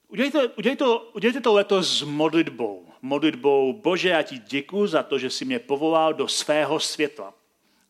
udělejte, 0.07 0.47
udělejte, 0.47 0.85
udělejte 1.13 1.41
to 1.41 1.53
letos 1.53 1.99
s 1.99 2.01
modlitbou. 2.01 2.93
Modlitbou, 3.01 3.73
Bože, 3.73 4.09
já 4.09 4.21
ti 4.21 4.37
děkuji 4.37 4.87
za 4.87 5.03
to, 5.03 5.19
že 5.19 5.29
jsi 5.29 5.45
mě 5.45 5.59
povolal 5.59 6.13
do 6.13 6.27
svého 6.27 6.79
světla. 6.79 7.33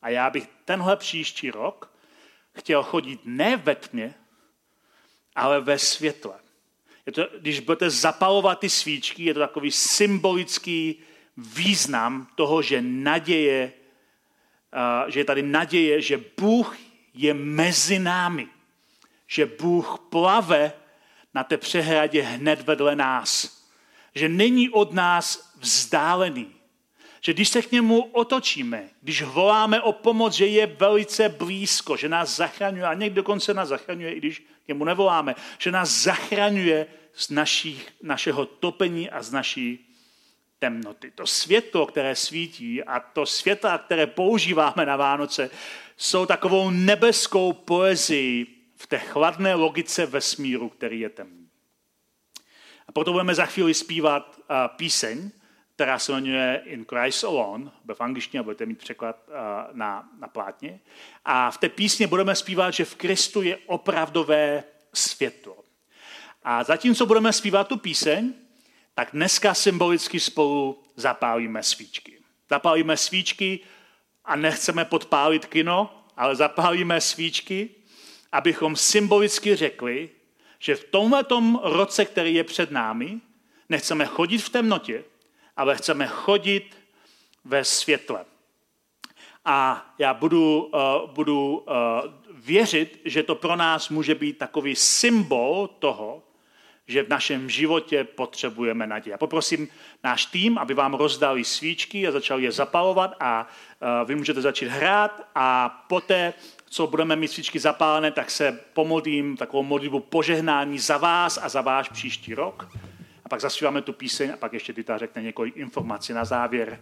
A 0.02 0.10
já 0.10 0.30
bych 0.30 0.48
tenhle 0.66 0.96
příští 0.96 1.52
rok 1.52 1.94
chtěl 2.54 2.84
chodit 2.84 3.20
ne 3.26 3.58
ve 3.58 3.76
tmě, 3.76 4.14
ale 5.36 5.62
ve 5.62 5.80
světle. 5.80 6.40
Je 7.10 7.13
to, 7.13 7.28
když 7.39 7.60
budete 7.60 7.89
zapalovat 7.89 8.60
ty 8.60 8.69
svíčky, 8.69 9.24
je 9.24 9.34
to 9.34 9.39
takový 9.39 9.72
symbolický 9.72 10.95
význam 11.38 12.28
toho, 12.36 12.62
že 12.62 12.82
naděje, 12.82 13.74
že 15.08 15.19
je 15.19 15.26
tady 15.26 15.43
naděje, 15.43 16.02
že 16.02 16.24
Bůh 16.38 16.78
je 17.13 17.34
mezi 17.34 18.00
námi. 18.00 18.48
Že 19.28 19.45
Bůh 19.45 20.00
plave 20.10 20.74
na 21.34 21.43
té 21.43 21.58
přehradě 21.58 22.22
hned 22.22 22.62
vedle 22.62 22.95
nás. 22.95 23.60
Že 24.15 24.30
není 24.30 24.69
od 24.69 24.93
nás 24.93 25.54
vzdálený. 25.60 26.48
Že 27.22 27.34
když 27.34 27.50
se 27.50 27.62
k 27.62 27.72
němu 27.72 28.02
otočíme, 28.02 28.89
když 29.02 29.22
voláme 29.22 29.82
o 29.82 29.91
pomoc, 29.91 30.34
že 30.34 30.45
je 30.45 30.65
velice 30.65 31.30
blízko, 31.30 31.98
že 31.98 32.10
nás 32.10 32.36
zachraňuje 32.36 32.86
a 32.86 32.93
někdo 32.93 33.15
dokonce 33.15 33.54
nás 33.54 33.69
zachraňuje, 33.69 34.13
i 34.13 34.17
když 34.17 34.39
k 34.39 34.67
němu 34.67 34.86
nevoláme, 34.86 35.36
že 35.58 35.72
nás 35.72 35.89
zachraňuje 35.89 36.99
z 37.20 37.30
našich, 37.30 37.94
našeho 38.02 38.46
topení 38.46 39.10
a 39.10 39.24
z 39.24 39.32
naší 39.32 39.96
temnoty. 40.60 41.12
To 41.12 41.28
světlo, 41.28 41.86
které 41.86 42.16
svítí 42.16 42.84
a 42.84 43.00
to 43.00 43.26
světla, 43.26 43.78
které 43.78 44.08
používáme 44.08 44.86
na 44.86 44.96
Vánoce, 44.96 45.50
jsou 45.98 46.26
takovou 46.26 46.70
nebeskou 46.70 47.54
poezii 47.54 48.48
v 48.76 48.88
té 48.88 49.00
chladné 49.00 49.56
logice 49.56 50.06
vesmíru, 50.06 50.70
který 50.70 51.00
je 51.00 51.10
temný. 51.10 51.50
A 52.88 52.92
proto 52.92 53.12
budeme 53.12 53.36
za 53.36 53.46
chvíli 53.46 53.74
zpívat 53.74 54.38
uh, 54.38 54.56
píseň, 54.76 55.32
která 55.76 56.00
se 56.00 56.12
jmenuje 56.12 56.62
In 56.66 56.86
Christ 56.86 57.24
Alone, 57.24 57.72
v 57.94 58.02
angličtině 58.02 58.44
budete 58.44 58.66
mít 58.66 58.80
překlad 58.80 59.28
uh, 59.28 59.34
na, 59.78 60.10
na 60.20 60.28
plátně. 60.28 60.80
A 61.26 61.52
v 61.52 61.58
té 61.58 61.70
písně 61.70 62.08
budeme 62.08 62.36
zpívat, 62.36 62.74
že 62.74 62.86
v 62.86 62.96
Kristu 62.96 63.42
je 63.42 63.58
opravdové 63.58 64.64
světlo. 64.94 65.69
A 66.52 66.64
zatímco 66.64 67.06
budeme 67.06 67.34
zpívat 67.34 67.68
tu 67.68 67.78
píseň, 67.78 68.34
tak 68.96 69.10
dneska 69.14 69.54
symbolicky 69.54 70.20
spolu 70.20 70.84
zapálíme 70.96 71.64
svíčky. 71.64 72.20
Zapálíme 72.50 72.98
svíčky 72.98 73.60
a 74.26 74.36
nechceme 74.36 74.86
podpálit 74.86 75.46
kino, 75.46 76.04
ale 76.18 76.36
zapálíme 76.36 77.02
svíčky, 77.02 77.70
abychom 78.32 78.76
symbolicky 78.76 79.56
řekli, 79.56 80.10
že 80.60 80.76
v 80.76 80.84
tomto 80.84 81.60
roce, 81.64 82.06
který 82.06 82.34
je 82.34 82.44
před 82.44 82.72
námi, 82.72 83.20
nechceme 83.70 84.06
chodit 84.06 84.38
v 84.38 84.50
temnotě, 84.50 85.04
ale 85.58 85.76
chceme 85.76 86.08
chodit 86.08 86.78
ve 87.46 87.64
světle. 87.64 88.26
A 89.46 89.90
já 89.98 90.14
budu, 90.14 90.64
uh, 90.64 91.12
budu 91.12 91.58
uh, 91.58 91.76
věřit, 92.34 93.02
že 93.06 93.24
to 93.24 93.36
pro 93.36 93.56
nás 93.56 93.90
může 93.90 94.16
být 94.16 94.38
takový 94.38 94.76
symbol 94.76 95.68
toho, 95.80 96.24
že 96.89 97.04
v 97.04 97.10
našem 97.10 97.49
životě 97.49 98.04
potřebujeme 98.04 98.88
naději. 98.88 99.17
Poprosím 99.17 99.67
náš 100.04 100.25
tým, 100.25 100.58
aby 100.58 100.73
vám 100.73 100.93
rozdali 100.93 101.43
svíčky 101.43 102.08
a 102.08 102.12
začali 102.12 102.43
je 102.43 102.52
zapalovat 102.52 103.15
a 103.19 103.47
uh, 104.02 104.08
vy 104.08 104.15
můžete 104.15 104.41
začít 104.41 104.67
hrát 104.67 105.30
a 105.36 105.69
poté, 105.89 106.34
co 106.69 106.88
budeme 106.88 107.15
mít 107.15 107.28
svíčky 107.28 107.60
zapálené, 107.60 108.12
tak 108.12 108.32
se 108.32 108.60
pomodlím 108.73 109.38
takovou 109.38 109.63
modlitbu 109.63 109.99
požehnání 109.99 110.80
za 110.80 110.97
vás 110.97 111.39
a 111.41 111.49
za 111.49 111.62
váš 111.62 111.89
příští 111.89 112.34
rok. 112.34 112.69
A 113.25 113.30
pak 113.30 113.41
zaspíváme 113.41 113.82
tu 113.82 113.93
píseň 113.93 114.32
a 114.34 114.38
pak 114.38 114.54
ještě 114.54 114.73
Dita 114.73 114.97
řekne 114.97 115.21
několik 115.21 115.58
informací 115.58 116.13
na 116.13 116.25
závěr 116.25 116.80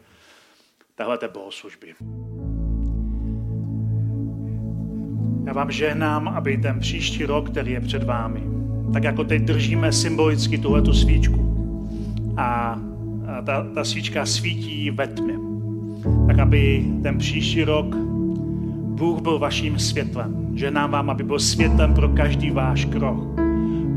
téhleté 0.95 1.27
bohoslužby. 1.27 1.95
Já 5.45 5.53
vám 5.53 5.71
žehnám, 5.71 6.27
aby 6.27 6.57
ten 6.57 6.79
příští 6.79 7.25
rok, 7.25 7.51
který 7.51 7.71
je 7.71 7.81
před 7.81 8.03
vámi, 8.03 8.56
tak 8.93 9.04
jako 9.04 9.23
teď 9.23 9.41
držíme 9.41 9.91
symbolicky 9.91 10.58
tuhletu 10.58 10.93
svíčku 10.93 11.47
a 12.38 12.80
ta, 13.45 13.65
ta 13.76 13.84
svíčka 13.84 14.26
svítí 14.26 14.91
ve 14.91 15.08
tmě, 15.08 15.34
tak 16.28 16.39
aby 16.39 16.86
ten 17.04 17.17
příští 17.17 17.63
rok 17.63 17.95
Bůh 18.97 19.21
byl 19.21 19.39
vaším 19.39 19.80
světlem. 19.80 20.47
Ženám 20.54 20.91
vám, 20.91 21.10
aby 21.10 21.23
byl 21.23 21.39
světlem 21.39 21.93
pro 21.93 22.10
každý 22.10 22.52
váš 22.52 22.86
krok. 22.86 23.23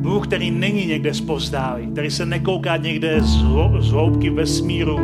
Bůh, 0.01 0.27
který 0.27 0.51
není 0.51 0.87
někde 0.87 1.15
spozdálý, 1.15 1.87
který 1.87 2.11
se 2.11 2.27
nekouká 2.27 2.77
někde 2.77 3.21
z, 3.21 3.45
z 3.79 3.91
hloubky 3.91 4.31
vesmíru 4.31 4.99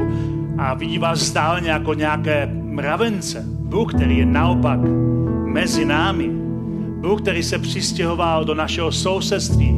a 0.59 0.75
vidí 0.75 0.99
vás 0.99 1.21
stále 1.21 1.67
jako 1.67 1.95
nějaké 1.95 2.51
mravence. 2.63 3.45
Bůh, 3.49 3.95
který 3.95 4.19
je 4.19 4.27
naopak 4.27 4.81
mezi 5.45 5.85
námi. 5.85 6.46
Bůh, 7.01 7.23
který 7.23 7.43
se 7.43 7.59
přistěhoval 7.59 8.45
do 8.45 8.55
našeho 8.55 8.93
sousedství. 8.93 9.73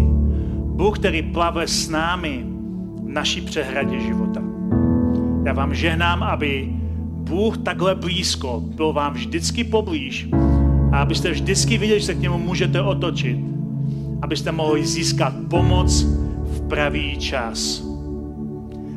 Bůh, 0.76 0.98
který 0.98 1.22
plave 1.22 1.68
s 1.68 1.88
námi 1.88 2.44
v 3.02 3.08
naší 3.08 3.40
přehradě 3.40 4.00
života. 4.00 4.42
Já 5.44 5.52
vám 5.52 5.74
žehnám, 5.74 6.22
aby 6.22 6.68
Bůh 7.28 7.58
takhle 7.58 7.94
blízko 7.94 8.62
byl 8.64 8.92
vám 8.92 9.12
vždycky 9.12 9.64
poblíž 9.64 10.28
a 10.92 10.98
abyste 10.98 11.30
vždycky 11.30 11.78
viděli, 11.78 12.00
že 12.00 12.06
se 12.06 12.14
k 12.14 12.20
němu 12.20 12.38
můžete 12.38 12.82
otočit, 12.82 13.38
abyste 14.22 14.52
mohli 14.52 14.86
získat 14.86 15.32
pomoc 15.50 16.02
v 16.44 16.68
pravý 16.68 17.16
čas. 17.16 17.84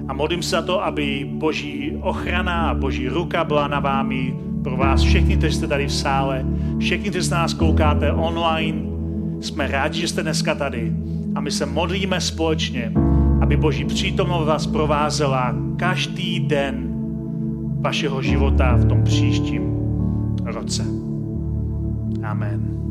A 0.07 0.13
modlím 0.13 0.43
se 0.43 0.49
za 0.49 0.62
to, 0.62 0.84
aby 0.86 1.29
boží 1.31 1.97
ochrana 2.01 2.69
a 2.69 2.73
boží 2.73 3.07
ruka 3.07 3.43
byla 3.43 3.67
na 3.67 3.79
vámi 3.79 4.36
pro 4.63 4.78
vás 4.78 5.02
všechny, 5.02 5.38
kteří 5.38 5.56
jste 5.56 5.67
tady 5.67 5.88
v 5.88 5.93
sále, 5.93 6.45
všechny, 6.80 7.10
kteří 7.10 7.28
se 7.28 7.36
nás 7.36 7.54
koukáte 7.54 8.12
online. 8.12 8.82
Jsme 9.41 9.67
rádi, 9.67 10.00
že 10.00 10.08
jste 10.08 10.24
dneska 10.24 10.56
tady 10.56 10.93
a 11.36 11.41
my 11.41 11.52
se 11.52 11.65
modlíme 11.65 12.21
společně, 12.21 12.93
aby 13.41 13.58
boží 13.58 13.86
přítomnost 13.86 14.47
vás 14.47 14.67
provázela 14.67 15.56
každý 15.78 16.39
den 16.39 16.88
vašeho 17.82 18.21
života 18.21 18.76
v 18.76 18.86
tom 18.86 19.04
příštím 19.04 19.62
roce. 20.45 20.86
Amen. 22.24 22.90